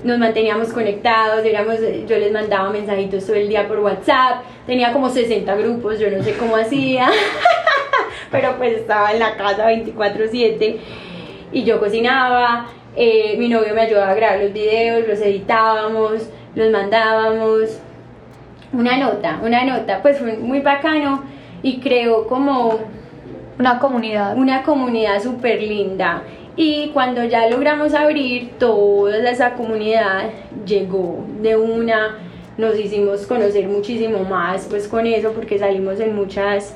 nos 0.04 0.20
manteníamos 0.20 0.70
conectados, 0.70 1.44
éramos, 1.44 1.78
yo 2.08 2.18
les 2.18 2.32
mandaba 2.32 2.70
mensajitos 2.70 3.26
todo 3.26 3.36
el 3.36 3.50
día 3.50 3.68
por 3.68 3.80
WhatsApp, 3.80 4.44
tenía 4.66 4.94
como 4.94 5.10
60 5.10 5.56
grupos, 5.56 6.00
yo 6.00 6.12
no 6.12 6.22
sé 6.24 6.38
cómo 6.38 6.56
hacía, 6.56 7.10
pero 8.32 8.58
pues 8.58 8.78
estaba 8.78 9.12
en 9.12 9.20
la 9.20 9.36
casa 9.36 9.70
24/7 9.70 10.78
y 11.52 11.64
yo 11.64 11.80
cocinaba, 11.80 12.68
eh, 12.96 13.36
mi 13.38 13.50
novio 13.50 13.74
me 13.74 13.82
ayudaba 13.82 14.12
a 14.12 14.16
grabar 14.16 14.40
los 14.40 14.54
videos, 14.54 15.08
los 15.08 15.20
editábamos, 15.20 16.30
los 16.56 16.72
mandábamos, 16.72 17.80
una 18.74 18.98
nota, 18.98 19.40
una 19.42 19.64
nota, 19.64 20.02
pues 20.02 20.20
fue 20.20 20.38
muy 20.38 20.60
bacano 20.60 21.24
y 21.64 21.80
creo 21.80 22.28
como 22.28 22.80
Una 23.60 23.80
comunidad. 23.80 24.38
una 24.38 24.64
comunidad 24.64 25.22
súper 25.22 25.62
linda. 25.62 26.24
Y 26.56 26.90
cuando 26.90 27.24
ya 27.24 27.48
logramos 27.48 27.94
abrir, 27.94 28.50
toda 28.58 29.30
esa 29.30 29.54
comunidad 29.54 30.30
llegó 30.66 31.24
de 31.42 31.56
una, 31.56 32.18
nos 32.58 32.78
hicimos 32.80 33.28
conocer 33.28 33.68
muchísimo 33.68 34.24
más 34.24 34.66
pues 34.68 34.88
con 34.88 35.06
eso 35.06 35.32
porque 35.34 35.60
salimos 35.60 36.00
en 36.00 36.16
muchas... 36.16 36.76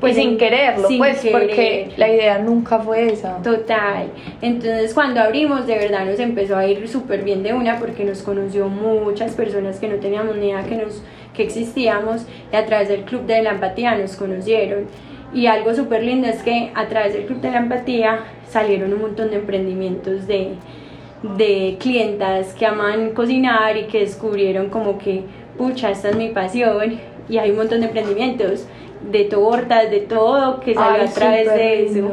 Pues 0.00 0.16
sin 0.16 0.36
quererlo, 0.36 0.88
sin 0.88 0.98
pues 0.98 1.24
porque 1.30 1.92
la 1.96 2.08
idea 2.08 2.38
nunca 2.40 2.80
fue 2.80 3.12
esa. 3.12 3.40
Total. 3.40 4.08
Entonces 4.42 4.92
cuando 4.94 5.20
abrimos 5.20 5.66
de 5.68 5.78
verdad 5.78 6.04
nos 6.04 6.18
empezó 6.18 6.56
a 6.56 6.66
ir 6.66 6.88
súper 6.88 7.22
bien 7.22 7.44
de 7.44 7.54
una 7.54 7.78
porque 7.78 8.04
nos 8.04 8.20
conoció 8.22 8.68
muchas 8.68 9.32
personas 9.34 9.78
que 9.78 9.86
no 9.86 9.96
teníamos 9.96 10.36
ni 10.36 10.48
idea 10.48 10.64
que, 10.64 10.74
nos, 10.74 11.04
que 11.32 11.44
existíamos 11.44 12.26
y 12.52 12.56
a 12.56 12.66
través 12.66 12.88
del 12.88 13.02
Club 13.04 13.26
de 13.26 13.42
la 13.42 13.50
Empatía 13.50 13.96
nos 13.96 14.16
conocieron. 14.16 14.88
Y 15.34 15.46
algo 15.46 15.74
súper 15.74 16.02
lindo 16.02 16.28
es 16.28 16.42
que 16.42 16.70
a 16.74 16.86
través 16.88 17.14
del 17.14 17.24
Club 17.24 17.40
de 17.40 17.50
la 17.50 17.58
Empatía 17.58 18.20
salieron 18.48 18.92
un 18.92 19.00
montón 19.00 19.30
de 19.30 19.36
emprendimientos 19.36 20.26
de, 20.26 20.54
de 21.36 21.76
clientas 21.80 22.54
que 22.54 22.66
aman 22.66 23.10
cocinar 23.10 23.76
y 23.76 23.84
que 23.84 24.00
descubrieron 24.00 24.68
como 24.68 24.98
que, 24.98 25.24
pucha, 25.56 25.90
esta 25.90 26.10
es 26.10 26.16
mi 26.16 26.28
pasión. 26.28 26.98
Y 27.28 27.38
hay 27.38 27.50
un 27.50 27.56
montón 27.56 27.80
de 27.80 27.86
emprendimientos, 27.86 28.66
de 29.10 29.24
tortas, 29.24 29.90
de 29.90 30.00
todo 30.00 30.60
que 30.60 30.74
salió 30.74 31.02
Ay, 31.02 31.08
a 31.08 31.12
través 31.12 31.46
de 31.46 31.86
eso. 31.86 32.10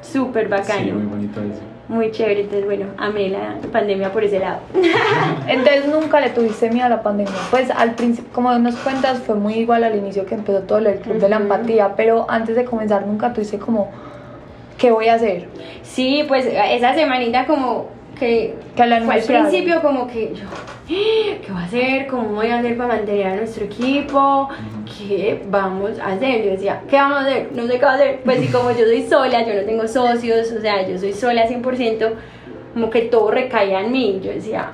Súper 0.00 0.48
bacano. 0.48 0.84
Sí, 0.84 0.92
muy 0.92 1.06
bonito 1.06 1.40
eso. 1.40 1.71
Muy 1.88 2.10
chévere, 2.10 2.42
entonces 2.42 2.64
bueno, 2.64 2.86
amé 2.96 3.28
la 3.28 3.56
pandemia 3.72 4.12
por 4.12 4.24
ese 4.24 4.38
lado. 4.38 4.60
Entonces 5.48 5.86
nunca 5.88 6.20
le 6.20 6.30
tuviste 6.30 6.70
miedo 6.70 6.86
a 6.86 6.88
la 6.88 7.02
pandemia. 7.02 7.34
Pues 7.50 7.70
al 7.70 7.96
principio, 7.96 8.32
como 8.32 8.56
nos 8.58 8.76
cuentas, 8.76 9.18
fue 9.18 9.34
muy 9.34 9.54
igual 9.54 9.84
al 9.84 9.96
inicio 9.96 10.24
que 10.24 10.36
empezó 10.36 10.60
todo 10.60 10.78
el 10.78 11.00
club 11.00 11.18
de 11.18 11.28
la 11.28 11.36
empatía, 11.36 11.94
pero 11.96 12.24
antes 12.30 12.56
de 12.56 12.64
comenzar 12.64 13.06
nunca 13.06 13.32
tuviste 13.32 13.58
como, 13.58 13.90
¿qué 14.78 14.90
voy 14.90 15.08
a 15.08 15.14
hacer? 15.14 15.48
Sí, 15.82 16.24
pues 16.28 16.46
esa 16.46 16.94
semanita 16.94 17.46
como 17.46 17.88
que 18.22 18.54
Que 18.76 18.86
lo 18.86 19.00
fue 19.04 19.14
al 19.16 19.22
principio 19.22 19.82
como 19.82 20.06
que 20.06 20.32
yo, 20.32 20.44
"Ah, 20.46 20.72
¿qué 20.86 21.40
voy 21.48 21.60
a 21.60 21.64
hacer? 21.64 22.06
¿Cómo 22.06 22.28
voy 22.36 22.46
a 22.46 22.58
hacer 22.60 22.76
para 22.76 22.94
mantener 22.94 23.26
a 23.26 23.36
nuestro 23.36 23.64
equipo? 23.64 24.48
¿Qué 24.86 25.42
vamos 25.48 25.98
a 25.98 26.12
hacer? 26.12 26.44
Yo 26.44 26.50
decía, 26.52 26.82
¿qué 26.88 26.96
vamos 26.96 27.18
a 27.18 27.20
hacer? 27.22 27.48
No 27.52 27.66
sé 27.66 27.78
qué 27.78 27.84
va 27.84 27.92
a 27.92 27.94
hacer. 27.94 28.20
Pues 28.24 28.42
y 28.42 28.46
como 28.46 28.70
yo 28.70 28.84
soy 28.84 29.02
sola, 29.02 29.44
yo 29.44 29.54
no 29.54 29.62
tengo 29.62 29.88
socios, 29.88 30.52
o 30.52 30.60
sea, 30.60 30.86
yo 30.88 30.98
soy 30.98 31.12
sola 31.12 31.48
100%, 31.48 32.12
como 32.74 32.90
que 32.90 33.02
todo 33.02 33.30
recaía 33.32 33.80
en 33.80 33.90
mí. 33.90 34.20
Yo 34.22 34.30
decía, 34.30 34.70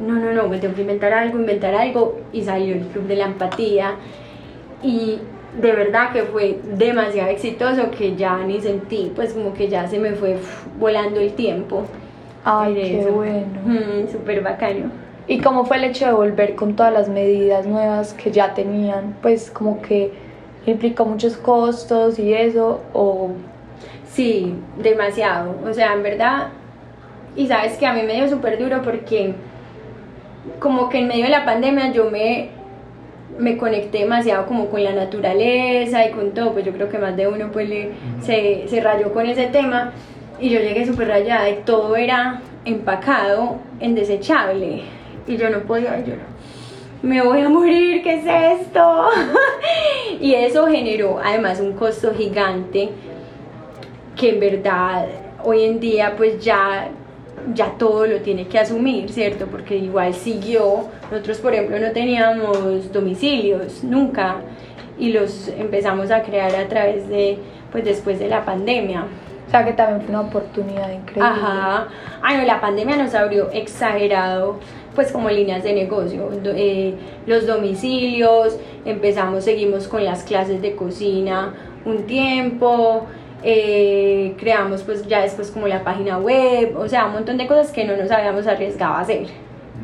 no, 0.00 0.14
no, 0.14 0.32
no, 0.32 0.48
me 0.48 0.58
tengo 0.58 0.74
que 0.76 0.82
inventar 0.82 1.12
algo, 1.12 1.36
inventar 1.38 1.74
algo. 1.74 2.20
Y 2.32 2.42
salió 2.42 2.74
el 2.76 2.86
Club 2.86 3.08
de 3.08 3.16
la 3.16 3.24
Empatía. 3.26 3.96
Y 4.84 5.18
de 5.60 5.72
verdad 5.72 6.12
que 6.12 6.22
fue 6.22 6.60
demasiado 6.76 7.30
exitoso 7.30 7.90
que 7.90 8.14
ya 8.14 8.38
ni 8.38 8.60
sentí, 8.60 9.10
pues 9.16 9.32
como 9.32 9.52
que 9.52 9.68
ya 9.68 9.88
se 9.88 9.98
me 9.98 10.12
fue 10.12 10.36
volando 10.78 11.18
el 11.18 11.32
tiempo. 11.32 11.84
Ay, 12.50 12.74
qué 12.74 13.00
eso. 13.00 13.12
bueno. 13.12 13.46
Mm, 13.64 14.10
Súper 14.10 14.42
bacano. 14.42 14.90
¿Y 15.26 15.38
cómo 15.40 15.64
fue 15.66 15.76
el 15.76 15.84
hecho 15.84 16.06
de 16.06 16.12
volver 16.12 16.54
con 16.54 16.74
todas 16.74 16.92
las 16.92 17.08
medidas 17.08 17.66
nuevas 17.66 18.14
que 18.14 18.30
ya 18.30 18.54
tenían? 18.54 19.14
Pues 19.20 19.50
como 19.50 19.82
que 19.82 20.12
implicó 20.66 21.04
muchos 21.04 21.36
costos 21.36 22.18
y 22.18 22.32
eso, 22.32 22.80
o 22.92 23.30
Sí, 24.10 24.54
demasiado. 24.82 25.54
O 25.68 25.72
sea, 25.74 25.92
en 25.92 26.02
verdad. 26.02 26.48
Y 27.36 27.46
sabes 27.46 27.76
que 27.76 27.86
a 27.86 27.92
mí 27.92 28.02
me 28.02 28.14
dio 28.14 28.28
súper 28.28 28.58
duro 28.58 28.80
porque 28.82 29.34
como 30.60 30.88
que 30.88 30.98
en 31.00 31.08
medio 31.08 31.24
de 31.24 31.30
la 31.30 31.44
pandemia 31.44 31.92
yo 31.92 32.10
me, 32.10 32.48
me 33.38 33.56
conecté 33.56 33.98
demasiado 33.98 34.46
como 34.46 34.66
con 34.66 34.82
la 34.82 34.92
naturaleza 34.92 36.06
y 36.06 36.10
con 36.10 36.32
todo, 36.32 36.52
pues 36.52 36.64
yo 36.64 36.72
creo 36.72 36.88
que 36.88 36.98
más 36.98 37.16
de 37.16 37.28
uno 37.28 37.50
pues 37.52 37.68
le- 37.68 37.90
se, 38.22 38.66
se 38.66 38.80
rayó 38.80 39.12
con 39.12 39.26
ese 39.26 39.46
tema 39.46 39.92
y 40.40 40.50
yo 40.50 40.60
llegué 40.60 40.86
súper 40.86 41.08
rayada 41.08 41.48
y 41.48 41.62
todo 41.64 41.96
era 41.96 42.40
empacado 42.64 43.56
en 43.80 43.94
desechable 43.94 44.82
y 45.26 45.36
yo 45.36 45.50
no 45.50 45.60
podía, 45.60 46.02
yo 46.04 46.14
me 47.02 47.22
voy 47.22 47.40
a 47.40 47.48
morir, 47.48 48.02
¿qué 48.02 48.14
es 48.14 48.60
esto? 48.60 49.08
y 50.20 50.34
eso 50.34 50.66
generó 50.66 51.20
además 51.22 51.60
un 51.60 51.72
costo 51.74 52.12
gigante 52.14 52.90
que 54.16 54.30
en 54.30 54.40
verdad 54.40 55.06
hoy 55.44 55.64
en 55.64 55.80
día 55.80 56.14
pues 56.16 56.44
ya 56.44 56.88
ya 57.54 57.72
todo 57.78 58.06
lo 58.06 58.18
tiene 58.20 58.46
que 58.46 58.58
asumir, 58.58 59.10
¿cierto? 59.10 59.46
Porque 59.46 59.76
igual 59.76 60.14
siguió, 60.14 60.88
nosotros 61.10 61.38
por 61.38 61.54
ejemplo 61.54 61.78
no 61.78 61.92
teníamos 61.92 62.92
domicilios 62.92 63.82
nunca 63.84 64.36
y 64.98 65.12
los 65.12 65.48
empezamos 65.48 66.10
a 66.10 66.22
crear 66.22 66.54
a 66.56 66.66
través 66.68 67.08
de, 67.08 67.38
pues 67.70 67.84
después 67.84 68.18
de 68.18 68.28
la 68.28 68.44
pandemia. 68.44 69.04
O 69.48 69.50
sea 69.50 69.64
que 69.64 69.72
también 69.72 70.02
fue 70.02 70.10
una 70.10 70.20
oportunidad 70.28 70.92
increíble. 70.92 71.22
Ajá. 71.22 71.88
Ay, 72.20 72.36
no, 72.36 72.44
la 72.44 72.60
pandemia 72.60 72.96
nos 72.96 73.14
abrió 73.14 73.50
exagerado, 73.50 74.58
pues 74.94 75.10
como 75.10 75.30
líneas 75.30 75.62
de 75.64 75.72
negocio. 75.72 76.28
Eh, 76.44 76.94
los 77.26 77.46
domicilios, 77.46 78.58
empezamos, 78.84 79.44
seguimos 79.44 79.88
con 79.88 80.04
las 80.04 80.22
clases 80.22 80.60
de 80.60 80.76
cocina 80.76 81.54
un 81.86 82.04
tiempo, 82.04 83.06
eh, 83.42 84.34
creamos 84.38 84.82
pues 84.82 85.06
ya 85.06 85.22
después 85.22 85.50
como 85.50 85.66
la 85.66 85.82
página 85.82 86.18
web, 86.18 86.76
o 86.76 86.88
sea, 86.88 87.06
un 87.06 87.12
montón 87.12 87.38
de 87.38 87.46
cosas 87.46 87.72
que 87.72 87.84
no 87.84 87.96
nos 87.96 88.10
habíamos 88.10 88.46
arriesgado 88.46 88.94
a 88.94 89.00
hacer. 89.00 89.28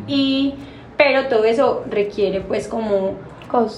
Y, 0.07 0.55
pero 0.97 1.27
todo 1.29 1.45
eso 1.45 1.85
requiere 1.89 2.41
pues 2.41 2.69
como 2.69 3.15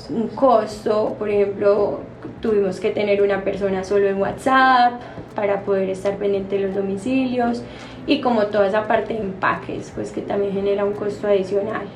un 0.09 0.29
costo, 0.29 1.15
por 1.19 1.29
ejemplo, 1.29 2.01
tuvimos 2.41 2.81
que 2.81 2.91
tener 2.91 3.21
una 3.21 3.45
persona 3.45 3.85
solo 3.85 4.09
en 4.09 4.19
WhatsApp 4.19 4.95
para 5.37 5.61
poder 5.61 5.91
estar 5.91 6.17
pendiente 6.17 6.59
de 6.59 6.67
los 6.67 6.75
domicilios 6.75 7.63
y 8.09 8.21
como 8.21 8.47
toda 8.47 8.67
esa 8.67 8.89
parte 8.89 9.15
de 9.15 9.21
empaques, 9.21 9.93
pues 9.95 10.11
que 10.11 10.23
también 10.23 10.53
genera 10.53 10.85
un 10.85 10.95
costo 10.95 11.29
adicional. 11.29 11.87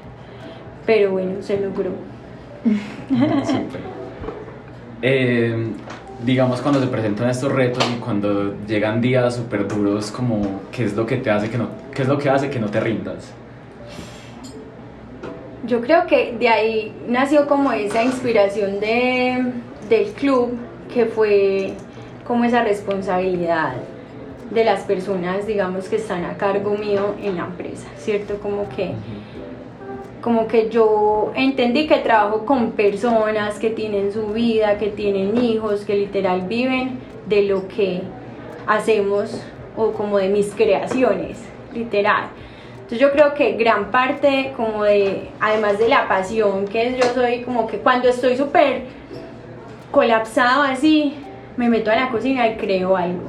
Pero 0.87 1.13
bueno, 1.13 1.43
se 1.43 1.59
logró. 1.59 1.91
eh, 5.03 5.73
digamos, 6.25 6.61
cuando 6.61 6.81
se 6.81 6.87
presentan 6.87 7.31
estos 7.31 7.51
retos 7.51 7.85
y 7.97 7.99
cuando 7.99 8.55
llegan 8.67 9.01
días 9.01 9.37
súper 9.37 9.67
duros, 9.67 10.11
como, 10.11 10.61
¿qué 10.71 10.85
es 10.85 10.95
lo 10.95 11.07
que 11.07 11.17
te 11.17 11.31
hace 11.31 11.51
que 11.51 11.59
no, 11.59 11.69
qué 11.95 12.03
es 12.03 12.09
lo 12.09 12.19
que 12.19 12.29
hace 12.29 12.51
que 12.51 12.59
no 12.59 12.69
te 12.69 12.81
rindas? 12.81 13.33
Yo 15.67 15.81
creo 15.81 16.07
que 16.07 16.37
de 16.39 16.49
ahí 16.49 16.93
nació 17.09 17.47
como 17.47 17.73
esa 17.73 18.03
inspiración 18.03 18.81
de, 18.81 19.53
del 19.89 20.13
club, 20.13 20.59
que 20.93 21.07
fue 21.07 21.75
como 22.31 22.45
esa 22.45 22.63
responsabilidad 22.63 23.73
de 24.53 24.65
las 24.65 24.83
personas, 24.83 25.49
digamos, 25.49 25.89
que 25.89 25.97
están 25.97 26.25
a 26.25 26.37
cargo 26.37 26.77
mío 26.77 27.17
en 27.21 27.37
la 27.37 27.47
empresa, 27.47 27.89
¿cierto? 27.99 28.39
Como 28.39 28.69
que 28.69 28.93
como 30.23 30.47
que 30.47 30.69
yo 30.69 31.33
entendí 31.35 31.89
que 31.89 31.97
trabajo 31.97 32.47
con 32.47 32.71
personas 32.71 33.59
que 33.59 33.71
tienen 33.71 34.13
su 34.13 34.29
vida, 34.29 34.79
que 34.79 34.91
tienen 34.91 35.43
hijos, 35.43 35.85
que 35.85 35.97
literal 35.97 36.43
viven 36.43 37.01
de 37.27 37.43
lo 37.43 37.67
que 37.67 38.03
hacemos 38.65 39.43
o 39.77 39.91
como 39.91 40.19
de 40.19 40.29
mis 40.29 40.55
creaciones, 40.55 41.43
literal. 41.75 42.29
Entonces 42.75 43.01
yo 43.01 43.11
creo 43.11 43.35
que 43.35 43.55
gran 43.55 43.91
parte 43.91 44.53
como 44.57 44.85
de, 44.85 45.31
además 45.41 45.81
de 45.81 45.89
la 45.89 46.07
pasión, 46.07 46.69
que 46.69 46.97
yo 46.97 47.09
soy 47.13 47.43
como 47.43 47.67
que 47.67 47.79
cuando 47.79 48.09
estoy 48.09 48.37
súper 48.37 48.83
colapsado 49.91 50.63
así, 50.63 51.17
me 51.61 51.69
meto 51.69 51.91
a 51.91 51.95
la 51.97 52.09
cocina 52.09 52.49
y 52.49 52.57
creo 52.57 52.97
algo. 52.97 53.21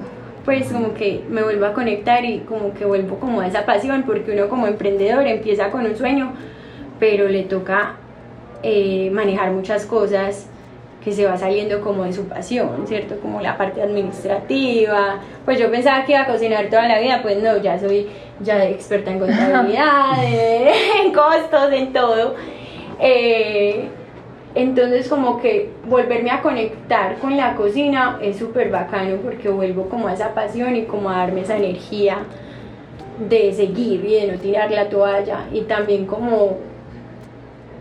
Pues 0.46 0.72
como 0.72 0.94
que 0.94 1.22
me 1.30 1.44
vuelvo 1.44 1.66
a 1.66 1.74
conectar 1.74 2.24
y 2.24 2.40
como 2.40 2.74
que 2.74 2.86
vuelvo 2.86 3.20
como 3.20 3.42
a 3.42 3.48
esa 3.48 3.66
pasión, 3.66 4.04
porque 4.04 4.32
uno 4.32 4.48
como 4.48 4.68
emprendedor 4.68 5.28
empieza 5.28 5.70
con 5.70 5.86
un 5.86 5.98
sueño, 5.98 6.32
pero 6.98 7.28
le 7.28 7.44
toca 7.44 7.96
eh, 8.64 9.10
manejar 9.12 9.52
muchas 9.52 9.86
cosas 9.86 10.48
que 11.04 11.12
se 11.12 11.26
va 11.26 11.36
saliendo 11.36 11.82
como 11.82 12.06
de 12.06 12.14
su 12.14 12.24
pasión, 12.30 12.88
¿cierto? 12.88 13.20
Como 13.20 13.42
la 13.42 13.58
parte 13.58 13.82
administrativa. 13.82 15.20
Pues 15.44 15.60
yo 15.60 15.70
pensaba 15.70 16.06
que 16.06 16.14
iba 16.14 16.22
a 16.22 16.28
cocinar 16.28 16.70
toda 16.70 16.88
la 16.88 17.02
vida, 17.02 17.20
pues 17.22 17.44
no, 17.44 17.58
ya 17.58 17.78
soy 17.78 18.08
ya 18.40 18.64
experta 18.64 19.12
en 19.12 19.20
contabilidad, 19.26 20.24
en 21.04 21.12
costos, 21.12 21.74
en 21.74 21.92
todo. 21.92 22.36
Eh, 22.98 23.90
entonces 24.54 25.08
como 25.08 25.40
que 25.40 25.70
volverme 25.88 26.32
a 26.32 26.42
conectar 26.42 27.18
con 27.20 27.38
la 27.38 27.56
cocina 27.56 28.20
es 28.22 28.38
súper 28.38 28.70
bacano 28.70 29.18
porque 29.18 29.50
vuelvo 29.50 29.88
como 29.88 30.08
a 30.08 30.14
esa 30.14 30.34
pasión 30.34 30.76
y 30.76 30.84
como 30.84 31.10
a 31.10 31.18
darme 31.18 31.42
esa 31.42 31.58
energía 31.58 32.20
de 33.30 33.54
seguir 33.54 34.04
y 34.04 34.16
de 34.16 34.32
no 34.32 34.40
tirar 34.40 34.72
la 34.72 34.90
toalla 34.90 35.46
y 35.54 35.62
también 35.62 36.06
como 36.06 36.58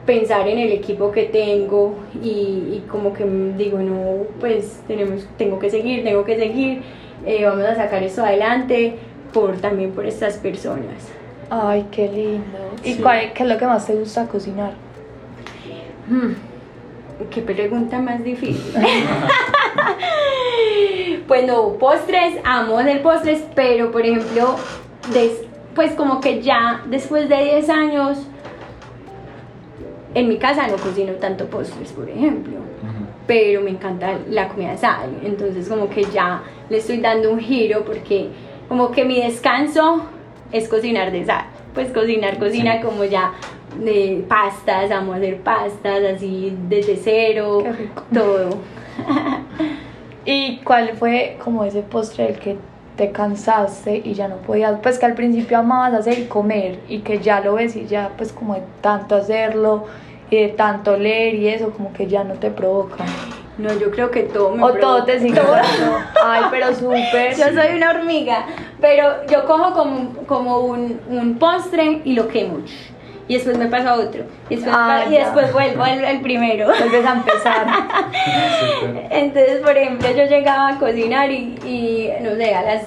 pensar 0.07 0.49
en 0.49 0.59
el 0.59 0.73
equipo 0.73 1.11
que 1.11 1.25
tengo 1.25 1.95
y, 2.23 2.83
como 2.91 3.13
que 3.13 3.25
digo, 3.57 3.79
no, 3.79 4.25
pues 4.41 4.83
tenemos, 4.89 5.27
tengo 5.37 5.59
que 5.59 5.71
seguir, 5.71 6.03
tengo 6.03 6.25
que 6.25 6.37
seguir, 6.37 6.83
eh, 7.27 7.45
vamos 7.45 7.65
a 7.65 7.77
sacar 7.77 8.03
esto 8.03 8.25
adelante 8.25 8.97
por, 9.33 9.57
también 9.59 9.93
por 9.93 10.07
estas 10.07 10.37
personas. 10.39 11.13
Ay, 11.49 11.87
qué 11.91 12.09
lindo. 12.09 12.59
¿Y 12.85 12.95
cuál, 12.95 13.33
qué 13.35 13.43
es 13.43 13.49
lo 13.49 13.59
que 13.59 13.67
más 13.67 13.87
te 13.87 13.95
gusta 13.95 14.27
cocinar? 14.27 14.73
Hmm, 16.09 16.33
qué 17.29 17.43
pregunta 17.43 17.99
más 17.99 18.25
difícil. 18.25 18.75
pues 21.29 21.47
no, 21.47 21.75
postres, 21.75 22.37
amo 22.45 22.79
hacer 22.79 23.03
postres, 23.03 23.45
pero 23.55 23.93
por 23.93 24.05
ejemplo, 24.05 24.57
pues 25.75 25.93
como 25.93 26.21
que 26.21 26.43
ya 26.43 26.83
después 26.87 27.29
de 27.29 27.45
10 27.45 27.71
años 27.71 28.27
en 30.15 30.29
mi 30.29 30.39
casa 30.39 30.67
no 30.67 30.77
cocino 30.77 31.13
tanto 31.15 31.47
postres, 31.47 31.93
por 31.93 32.09
ejemplo, 32.09 32.55
pero 33.27 33.61
me 33.61 33.71
encanta 33.71 34.19
la 34.29 34.49
comida 34.49 34.77
sal, 34.77 35.11
entonces 35.23 35.69
como 35.69 35.89
que 35.89 36.05
ya 36.05 36.43
le 36.69 36.79
estoy 36.79 36.99
dando 36.99 37.31
un 37.31 37.39
giro 37.39 37.85
porque 37.85 38.29
como 38.69 38.91
que 38.91 39.05
mi 39.05 39.21
descanso 39.21 40.03
es 40.51 40.69
cocinar 40.69 41.13
de 41.13 41.25
sal, 41.25 41.45
pues 41.75 41.93
cocinar, 41.93 42.39
cocina 42.39 42.81
como 42.81 43.05
ya 43.05 43.33
de 43.79 44.25
pastas, 44.29 44.91
amo 44.91 45.13
hacer 45.13 45.39
pastas 45.39 46.03
así 46.17 46.57
desde 46.69 46.97
cero, 46.97 47.63
todo. 48.13 48.59
¿Y 50.25 50.59
cuál 50.59 50.91
fue 50.91 51.39
como 51.43 51.65
ese 51.65 51.83
postre 51.83 52.27
del 52.27 52.39
que 52.39 52.57
te 52.97 53.13
cansaste 53.13 54.03
y 54.05 54.13
ya 54.13 54.29
no 54.29 54.37
podías, 54.37 54.79
pues 54.83 54.99
que 54.99 55.07
al 55.07 55.15
principio 55.15 55.59
amabas 55.59 55.95
hacer 55.95 56.19
y 56.19 56.25
comer 56.25 56.81
y 56.87 56.99
que 56.99 57.19
ya 57.19 57.41
lo 57.41 57.55
ves 57.55 57.75
y 57.75 57.87
ya 57.87 58.11
pues 58.19 58.31
como 58.31 58.55
de 58.55 58.63
tanto 58.83 59.17
hacerlo 59.17 59.87
y 60.29 60.37
de 60.37 60.49
tanto 60.49 60.99
leer 60.99 61.35
y 61.37 61.49
eso 61.49 61.71
como 61.71 61.95
que 61.95 62.07
ya 62.07 62.25
no 62.25 62.35
te 62.35 62.51
provoca. 62.51 63.05
No, 63.57 63.73
yo 63.79 63.91
creo 63.91 64.11
que 64.11 64.25
todo 64.25 64.55
me 64.55 64.63
O 64.63 64.73
todo 64.75 65.05
te 65.05 65.19
sigue 65.19 65.41
Ay, 66.23 66.45
pero 66.51 66.75
súper. 66.75 67.35
Yo 67.37 67.47
soy 67.55 67.77
una 67.77 67.91
hormiga, 67.91 68.47
pero 68.81 69.27
yo 69.31 69.47
cojo 69.47 69.73
como, 69.73 70.15
como 70.27 70.59
un, 70.61 71.01
un 71.09 71.39
postre 71.39 72.03
y 72.05 72.13
lo 72.13 72.29
quemo 72.29 72.59
y 73.31 73.35
después 73.35 73.57
me 73.57 73.67
paso 73.67 73.91
a 73.91 73.95
otro 73.95 74.25
y 74.49 74.57
después, 74.57 74.75
ah, 74.77 75.05
y 75.09 75.13
después 75.13 75.53
vuelvo 75.53 75.85
al, 75.85 76.21
primero. 76.21 76.67
Vuelves 76.81 77.07
a 77.07 77.13
empezar. 77.13 77.67
Entonces, 79.09 79.61
por 79.61 79.79
ejemplo, 79.79 80.09
yo 80.11 80.25
llegaba 80.25 80.71
a 80.71 80.79
cocinar 80.81 81.31
y, 81.31 81.55
y, 81.65 82.11
no 82.23 82.35
sé, 82.35 82.53
a 82.53 82.63
las 82.63 82.87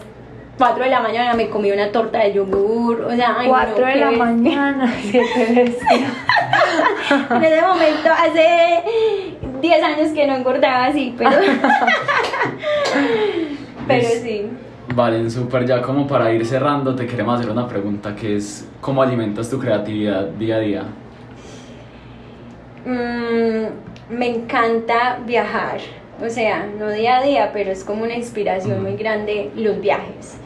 4 0.58 0.84
de 0.84 0.90
la 0.90 1.00
mañana 1.00 1.34
me 1.34 1.50
comí 1.50 1.72
una 1.72 1.94
torta 1.94 2.20
de 2.20 2.34
yogur, 2.34 3.06
o 3.06 3.16
sea, 3.16 3.38
ay, 3.40 3.48
4 3.48 3.86
de 3.86 3.96
la 3.96 4.12
mañana, 4.12 4.94
7 5.02 5.78
En 7.30 7.44
ese 7.44 7.62
momento, 7.62 8.10
hace 8.12 8.84
10 9.62 9.82
años 9.82 10.10
que 10.10 10.28
no 10.28 10.36
engordaba 10.36 10.88
así, 10.88 11.16
pero... 11.18 11.32
pero 13.88 14.10
sí. 14.10 14.50
Vale, 14.96 15.28
súper. 15.30 15.66
Ya 15.66 15.82
como 15.82 16.06
para 16.08 16.32
ir 16.32 16.46
cerrando, 16.46 16.96
te 16.96 17.08
queremos 17.08 17.40
hacer 17.40 17.52
una 17.52 17.68
pregunta 17.68 18.16
que 18.16 18.36
es, 18.36 18.68
¿cómo 18.80 19.02
alimentas 19.02 19.50
tu 19.50 19.58
creatividad 19.60 20.26
día 20.28 20.58
a 20.58 20.60
día? 20.60 20.84
Mm, 22.86 24.14
me 24.16 24.28
encanta 24.28 25.20
viajar, 25.26 25.80
o 26.24 26.30
sea, 26.30 26.68
no 26.78 26.90
día 26.90 27.18
a 27.18 27.24
día, 27.24 27.52
pero 27.54 27.72
es 27.72 27.84
como 27.84 28.04
una 28.04 28.16
inspiración 28.16 28.84
muy 28.84 28.96
grande 28.96 29.50
los 29.56 29.82
viajes. 29.82 30.38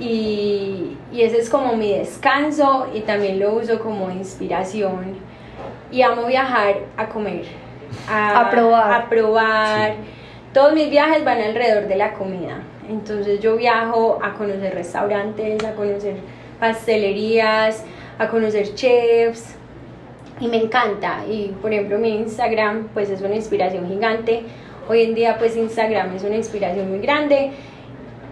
Y, 0.00 0.96
y, 1.12 1.22
ese 1.22 1.38
es 1.38 1.50
como 1.50 1.76
mi 1.76 1.92
descanso 1.92 2.86
y 2.94 3.00
también 3.00 3.38
lo 3.38 3.54
uso 3.54 3.78
como 3.80 4.10
inspiración. 4.10 5.16
Y 5.90 6.02
amo 6.02 6.26
viajar 6.26 6.76
a 6.96 7.08
comer, 7.08 7.44
a, 8.08 8.48
probar. 8.50 8.92
A 8.92 9.08
probar. 9.08 9.94
Todos 10.52 10.72
mis 10.72 10.90
viajes 10.90 11.24
van 11.24 11.40
alrededor 11.40 11.88
de 11.88 11.96
la 11.96 12.14
comida. 12.14 12.62
Entonces 12.88 13.40
yo 13.40 13.56
viajo 13.56 14.18
a 14.22 14.34
conocer 14.34 14.74
restaurantes, 14.74 15.62
a 15.64 15.74
conocer 15.74 16.16
pastelerías, 16.58 17.84
a 18.18 18.28
conocer 18.28 18.74
chefs 18.74 19.54
y 20.40 20.48
me 20.48 20.56
encanta. 20.56 21.24
Y 21.28 21.54
por 21.60 21.72
ejemplo 21.72 21.98
mi 21.98 22.14
Instagram 22.16 22.88
pues 22.94 23.10
es 23.10 23.20
una 23.20 23.34
inspiración 23.34 23.88
gigante. 23.88 24.42
Hoy 24.88 25.02
en 25.02 25.14
día 25.14 25.36
pues 25.38 25.56
Instagram 25.56 26.16
es 26.16 26.24
una 26.24 26.36
inspiración 26.36 26.88
muy 26.88 27.00
grande 27.00 27.52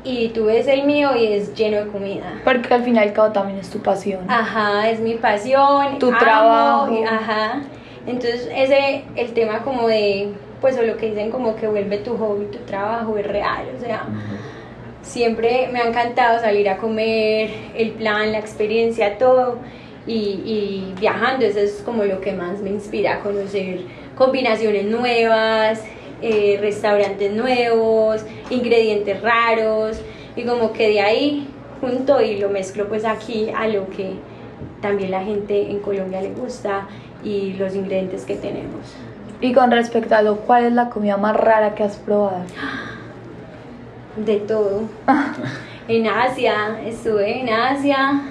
y 0.04 0.28
tú 0.28 0.46
ves 0.46 0.68
el 0.68 0.84
mío 0.84 1.16
y 1.16 1.26
es 1.26 1.54
lleno 1.54 1.78
de 1.78 1.86
comida. 1.88 2.40
Porque 2.44 2.72
al 2.72 2.82
final 2.82 3.04
y 3.04 3.08
al 3.08 3.14
cabo 3.14 3.32
también 3.32 3.58
es 3.58 3.68
tu 3.68 3.80
pasión. 3.80 4.20
Ajá, 4.28 4.88
es 4.88 5.00
mi 5.00 5.14
pasión. 5.14 5.98
Tu 5.98 6.10
trabajo. 6.12 7.04
ajá. 7.06 7.62
Entonces 8.06 8.48
ese, 8.54 9.04
el 9.16 9.32
tema 9.34 9.62
como 9.62 9.88
de, 9.88 10.32
pues 10.60 10.78
o 10.78 10.82
lo 10.82 10.96
que 10.96 11.10
dicen 11.10 11.30
como 11.30 11.56
que 11.56 11.66
vuelve 11.66 11.98
tu 11.98 12.16
hobby, 12.16 12.46
tu 12.46 12.58
trabajo, 12.60 13.16
es 13.18 13.26
real, 13.26 13.66
o 13.76 13.80
sea, 13.80 14.06
siempre 15.02 15.68
me 15.72 15.80
ha 15.80 15.88
encantado 15.88 16.40
salir 16.40 16.68
a 16.68 16.76
comer, 16.76 17.50
el 17.76 17.92
plan, 17.92 18.32
la 18.32 18.38
experiencia, 18.38 19.18
todo, 19.18 19.58
y, 20.06 20.92
viajando, 21.00 21.44
eso 21.44 21.58
es 21.58 21.82
como 21.84 22.04
lo 22.04 22.20
que 22.20 22.32
más 22.32 22.60
me 22.60 22.70
inspira 22.70 23.16
a 23.16 23.20
conocer 23.20 23.80
combinaciones 24.14 24.84
nuevas, 24.84 25.82
eh, 26.22 26.58
restaurantes 26.60 27.32
nuevos, 27.32 28.24
ingredientes 28.50 29.20
raros, 29.20 30.00
y 30.36 30.44
como 30.44 30.72
que 30.72 30.88
de 30.88 31.00
ahí 31.00 31.48
junto 31.80 32.20
y 32.20 32.38
lo 32.38 32.48
mezclo 32.48 32.88
pues 32.88 33.04
aquí 33.04 33.50
a 33.54 33.68
lo 33.68 33.88
que 33.90 34.12
también 34.80 35.10
la 35.10 35.22
gente 35.22 35.70
en 35.70 35.80
Colombia 35.80 36.20
le 36.22 36.30
gusta 36.30 36.86
y 37.24 37.54
los 37.54 37.74
ingredientes 37.74 38.24
que 38.24 38.36
tenemos. 38.36 38.94
Y 39.40 39.52
con 39.52 39.70
respecto 39.70 40.14
a 40.14 40.22
lo, 40.22 40.36
¿cuál 40.36 40.64
es 40.64 40.72
la 40.72 40.88
comida 40.88 41.16
más 41.16 41.36
rara 41.36 41.74
que 41.74 41.82
has 41.84 41.96
probado? 41.96 42.42
De 44.16 44.36
todo. 44.36 44.82
en 45.88 46.06
Asia, 46.06 46.80
estuve 46.84 47.40
en 47.40 47.50
Asia, 47.50 48.22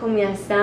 comí 0.00 0.22
hasta... 0.22 0.56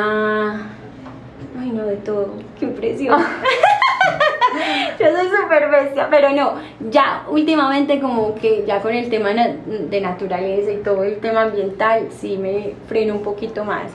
Ay 1.59 1.69
no, 1.71 1.86
de 1.86 1.97
todo, 1.97 2.33
qué 2.59 2.65
impresión. 2.65 3.21
Yo 4.99 5.07
soy 5.15 5.27
súper 5.27 5.69
bestia, 5.69 6.07
pero 6.09 6.29
no, 6.31 6.53
ya 6.89 7.23
últimamente 7.29 7.99
como 7.99 8.36
que 8.36 8.63
ya 8.65 8.81
con 8.81 8.93
el 8.93 9.09
tema 9.09 9.31
de 9.33 10.01
naturaleza 10.01 10.71
y 10.71 10.77
todo 10.77 11.03
el 11.03 11.19
tema 11.19 11.43
ambiental 11.43 12.07
sí 12.09 12.38
me 12.38 12.73
freno 12.88 13.15
un 13.15 13.23
poquito 13.23 13.65
más. 13.65 13.91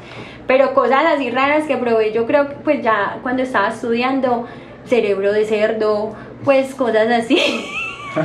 Pero 0.47 0.75
cosas 0.75 1.05
así 1.15 1.31
raras 1.31 1.67
que 1.67 1.77
probé, 1.77 2.13
yo 2.13 2.27
creo 2.27 2.49
que 2.49 2.55
pues 2.57 2.83
ya 2.83 3.19
cuando 3.23 3.43
estaba 3.43 3.69
estudiando, 3.69 4.47
cerebro 4.89 5.33
de 5.33 5.45
cerdo, 5.45 6.15
pues 6.45 6.75
cosas 6.75 7.09
así. 7.11 7.39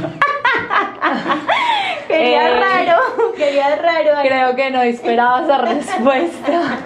quería 2.07 2.49
Eh, 2.49 2.59
raro, 2.59 3.01
quería 3.35 3.75
raro. 3.75 4.09
Creo 4.21 4.55
que 4.55 4.71
no 4.71 4.81
esperaba 4.81 5.43
esa 5.43 5.57
respuesta. 5.59 6.77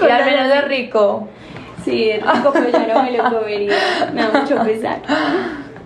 y 0.00 0.10
al 0.10 0.24
menos 0.24 0.54
es 0.54 0.64
rico. 0.68 1.28
Sí, 1.84 2.10
es 2.10 2.22
rico, 2.22 2.50
pero 2.52 2.70
ya 2.70 2.94
no 2.94 3.02
me 3.02 3.10
lo 3.12 3.24
comería. 3.38 3.74
Me 4.12 4.22
da 4.22 4.40
mucho 4.40 4.62
pesar. 4.64 4.98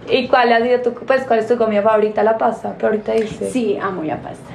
¿Y 0.09 0.27
cuál 0.27 0.53
ha 0.53 0.61
sido 0.61 0.81
tu, 0.81 0.95
pues, 0.95 1.25
cuál 1.25 1.39
es 1.39 1.47
tu 1.49 1.57
comida 1.57 1.83
favorita? 1.83 2.23
La 2.25 2.37
pasta, 2.37 2.77
que 2.77 2.87
ahorita 2.87 3.13
dices. 3.13 3.53
Sí, 3.53 3.79
amo 3.81 4.03
la 4.03 4.17
pasta. 4.17 4.51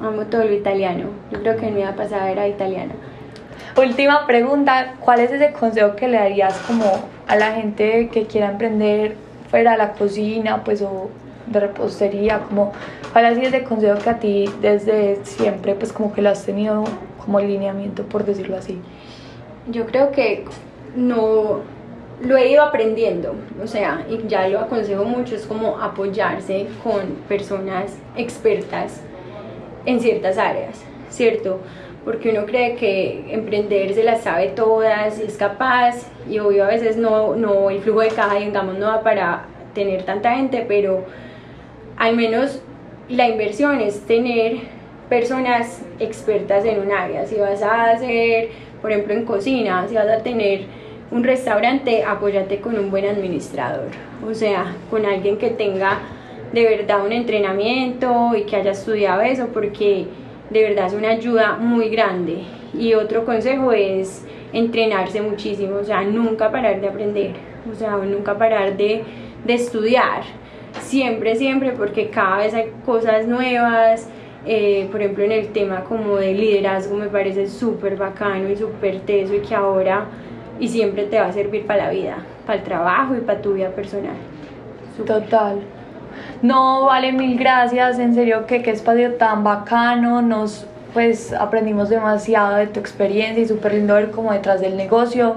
Amo 0.00 0.22
todo 0.26 0.44
lo 0.44 0.52
italiano. 0.52 1.06
Yo 1.30 1.40
creo 1.40 1.56
que 1.56 1.66
en 1.68 1.74
mi 1.74 1.82
pasada 1.96 2.30
era 2.30 2.46
italiana. 2.46 2.92
Última 3.74 4.26
pregunta, 4.26 4.96
¿cuál 5.00 5.20
es 5.20 5.32
ese 5.32 5.52
consejo 5.52 5.96
que 5.96 6.06
le 6.06 6.18
darías 6.18 6.54
como 6.66 6.84
a 7.26 7.36
la 7.36 7.52
gente 7.52 8.10
que 8.12 8.26
quiera 8.26 8.50
emprender 8.50 9.16
fuera 9.50 9.72
de 9.72 9.78
la 9.78 9.92
cocina, 9.92 10.62
pues 10.62 10.82
o 10.82 11.08
de 11.46 11.58
repostería, 11.58 12.40
como 12.40 12.72
cuál 13.12 13.24
ha 13.24 13.34
sido 13.34 13.48
ese 13.48 13.64
consejo 13.64 13.98
que 13.98 14.10
a 14.10 14.18
ti 14.18 14.44
desde 14.60 15.24
siempre 15.24 15.74
pues 15.74 15.90
como 15.90 16.12
que 16.12 16.20
lo 16.20 16.28
has 16.28 16.44
tenido 16.44 16.84
como 17.24 17.40
lineamiento 17.40 18.02
por 18.02 18.26
decirlo 18.26 18.58
así? 18.58 18.78
Yo 19.68 19.86
creo 19.86 20.10
que 20.10 20.44
no 20.94 21.60
lo 22.20 22.36
he 22.36 22.50
ido 22.50 22.62
aprendiendo, 22.62 23.34
o 23.62 23.66
sea, 23.66 24.04
y 24.06 24.28
ya 24.28 24.48
lo 24.48 24.60
aconsejo 24.60 25.04
mucho, 25.04 25.34
es 25.34 25.46
como 25.46 25.80
apoyarse 25.80 26.66
con 26.84 27.06
personas 27.26 27.96
expertas 28.16 29.00
en 29.86 29.98
ciertas 29.98 30.36
áreas, 30.36 30.82
¿cierto? 31.08 31.60
Porque 32.04 32.30
uno 32.30 32.46
cree 32.46 32.74
que 32.74 33.24
emprender 33.32 33.94
se 33.94 34.02
las 34.02 34.22
sabe 34.22 34.48
todas, 34.48 35.20
es 35.20 35.36
capaz, 35.36 36.08
y 36.28 36.38
obvio 36.40 36.64
a 36.64 36.68
veces 36.68 36.96
no, 36.96 37.36
no 37.36 37.70
el 37.70 37.80
flujo 37.80 38.00
de 38.00 38.08
caja, 38.08 38.36
digamos, 38.36 38.76
no 38.76 38.86
da 38.86 39.02
para 39.02 39.44
tener 39.72 40.02
tanta 40.02 40.34
gente, 40.34 40.64
pero 40.66 41.04
al 41.96 42.16
menos 42.16 42.60
la 43.08 43.28
inversión 43.28 43.80
es 43.80 44.00
tener 44.06 44.56
personas 45.08 45.82
expertas 45.98 46.64
en 46.64 46.80
un 46.80 46.90
área. 46.90 47.26
Si 47.26 47.36
vas 47.36 47.62
a 47.62 47.90
hacer, 47.90 48.48
por 48.80 48.90
ejemplo, 48.90 49.14
en 49.14 49.24
cocina, 49.24 49.86
si 49.88 49.94
vas 49.94 50.08
a 50.08 50.22
tener 50.22 50.62
un 51.10 51.22
restaurante, 51.22 52.02
apóyate 52.02 52.60
con 52.60 52.78
un 52.78 52.90
buen 52.90 53.04
administrador, 53.04 53.88
o 54.26 54.34
sea, 54.34 54.74
con 54.90 55.04
alguien 55.04 55.36
que 55.36 55.50
tenga 55.50 56.00
de 56.52 56.64
verdad 56.64 57.04
un 57.04 57.12
entrenamiento 57.12 58.34
y 58.34 58.44
que 58.44 58.56
haya 58.56 58.72
estudiado 58.72 59.20
eso, 59.20 59.48
porque 59.52 60.06
de 60.52 60.62
verdad 60.62 60.86
es 60.86 60.92
una 60.92 61.10
ayuda 61.10 61.56
muy 61.56 61.88
grande. 61.88 62.42
Y 62.78 62.94
otro 62.94 63.24
consejo 63.24 63.72
es 63.72 64.26
entrenarse 64.52 65.20
muchísimo, 65.22 65.76
o 65.76 65.84
sea, 65.84 66.02
nunca 66.02 66.50
parar 66.50 66.80
de 66.80 66.88
aprender, 66.88 67.32
o 67.70 67.74
sea, 67.74 67.96
nunca 67.96 68.36
parar 68.36 68.76
de, 68.76 69.02
de 69.44 69.54
estudiar, 69.54 70.22
siempre, 70.80 71.36
siempre, 71.36 71.72
porque 71.72 72.08
cada 72.08 72.38
vez 72.38 72.54
hay 72.54 72.72
cosas 72.84 73.26
nuevas. 73.26 74.08
Eh, 74.44 74.88
por 74.90 75.00
ejemplo, 75.00 75.24
en 75.24 75.32
el 75.32 75.48
tema 75.48 75.84
como 75.84 76.16
de 76.16 76.34
liderazgo 76.34 76.96
me 76.96 77.06
parece 77.06 77.48
súper 77.48 77.96
bacano 77.96 78.50
y 78.50 78.56
súper 78.56 79.00
teso 79.00 79.34
y 79.34 79.40
que 79.40 79.54
ahora 79.54 80.06
y 80.58 80.68
siempre 80.68 81.04
te 81.04 81.18
va 81.18 81.26
a 81.26 81.32
servir 81.32 81.64
para 81.66 81.86
la 81.86 81.90
vida, 81.90 82.16
para 82.44 82.58
el 82.58 82.64
trabajo 82.64 83.14
y 83.16 83.20
para 83.20 83.40
tu 83.40 83.54
vida 83.54 83.70
personal. 83.70 84.16
Total. 85.06 85.60
No, 86.42 86.86
vale, 86.86 87.12
mil 87.12 87.38
gracias, 87.38 87.98
en 87.98 88.14
serio 88.14 88.46
que 88.46 88.62
qué 88.62 88.70
espacio 88.70 89.14
tan 89.14 89.44
bacano, 89.44 90.22
nos 90.22 90.66
pues 90.92 91.32
aprendimos 91.32 91.88
demasiado 91.88 92.56
de 92.56 92.66
tu 92.66 92.78
experiencia 92.78 93.42
y 93.42 93.48
súper 93.48 93.74
lindo 93.74 93.94
ver 93.94 94.10
como 94.10 94.32
detrás 94.32 94.60
del 94.60 94.76
negocio 94.76 95.36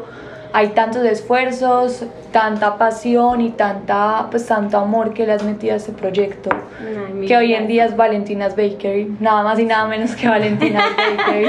hay 0.56 0.70
tantos 0.70 1.04
esfuerzos, 1.04 2.06
tanta 2.32 2.78
pasión 2.78 3.42
y 3.42 3.50
tanta, 3.50 4.28
pues 4.32 4.46
tanto 4.46 4.78
amor 4.78 5.14
que 5.14 5.26
le 5.26 5.34
has 5.34 5.44
metido 5.44 5.74
a 5.74 5.76
este 5.76 5.92
proyecto, 5.92 6.50
Ay, 6.80 7.28
que 7.28 7.36
hoy 7.36 7.54
en 7.54 7.68
día 7.68 7.84
es 7.84 7.98
Valentina's 7.98 8.56
Bakery, 8.56 9.18
nada 9.20 9.44
más 9.44 9.60
y 9.60 9.66
nada 9.66 9.86
menos 9.86 10.16
que 10.16 10.30
Valentina's 10.30 10.96
Bakery. 11.18 11.48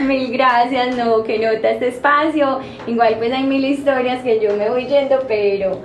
Mil 0.00 0.32
gracias, 0.32 0.96
no, 0.96 1.22
que 1.22 1.38
nota 1.38 1.70
este 1.70 1.86
espacio. 1.86 2.58
Igual 2.88 3.14
pues 3.18 3.32
hay 3.32 3.44
mil 3.44 3.64
historias 3.64 4.24
que 4.24 4.40
yo 4.40 4.56
me 4.56 4.68
voy 4.68 4.86
yendo, 4.86 5.20
pero, 5.28 5.78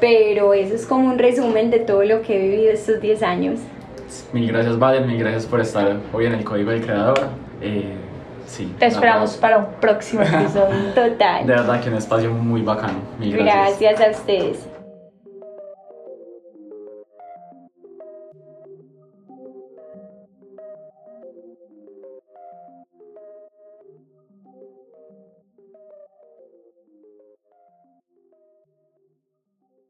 pero 0.00 0.54
eso 0.54 0.74
es 0.74 0.86
como 0.86 1.08
un 1.08 1.18
resumen 1.18 1.70
de 1.70 1.80
todo 1.80 2.02
lo 2.04 2.22
que 2.22 2.36
he 2.36 2.48
vivido 2.48 2.72
estos 2.72 3.00
10 3.00 3.22
años. 3.22 3.60
Mil 4.32 4.48
gracias, 4.50 4.78
Valen, 4.78 5.06
mil 5.06 5.18
gracias 5.18 5.46
por 5.46 5.60
estar 5.60 5.96
hoy 6.12 6.26
en 6.26 6.34
el 6.34 6.44
Código 6.44 6.70
del 6.70 6.82
Creador. 6.82 7.20
Eh, 7.60 7.94
sí, 8.46 8.72
Te 8.78 8.86
esperamos 8.86 9.36
para 9.36 9.58
un 9.58 9.66
próximo 9.80 10.22
episodio. 10.22 10.92
Total. 10.94 11.46
De 11.46 11.52
verdad 11.52 11.80
que 11.80 11.90
un 11.90 11.96
espacio 11.96 12.32
muy 12.32 12.62
bacano. 12.62 12.98
Mil 13.18 13.36
gracias. 13.36 13.80
Gracias 13.80 14.00
a 14.00 14.18
ustedes. 14.18 14.79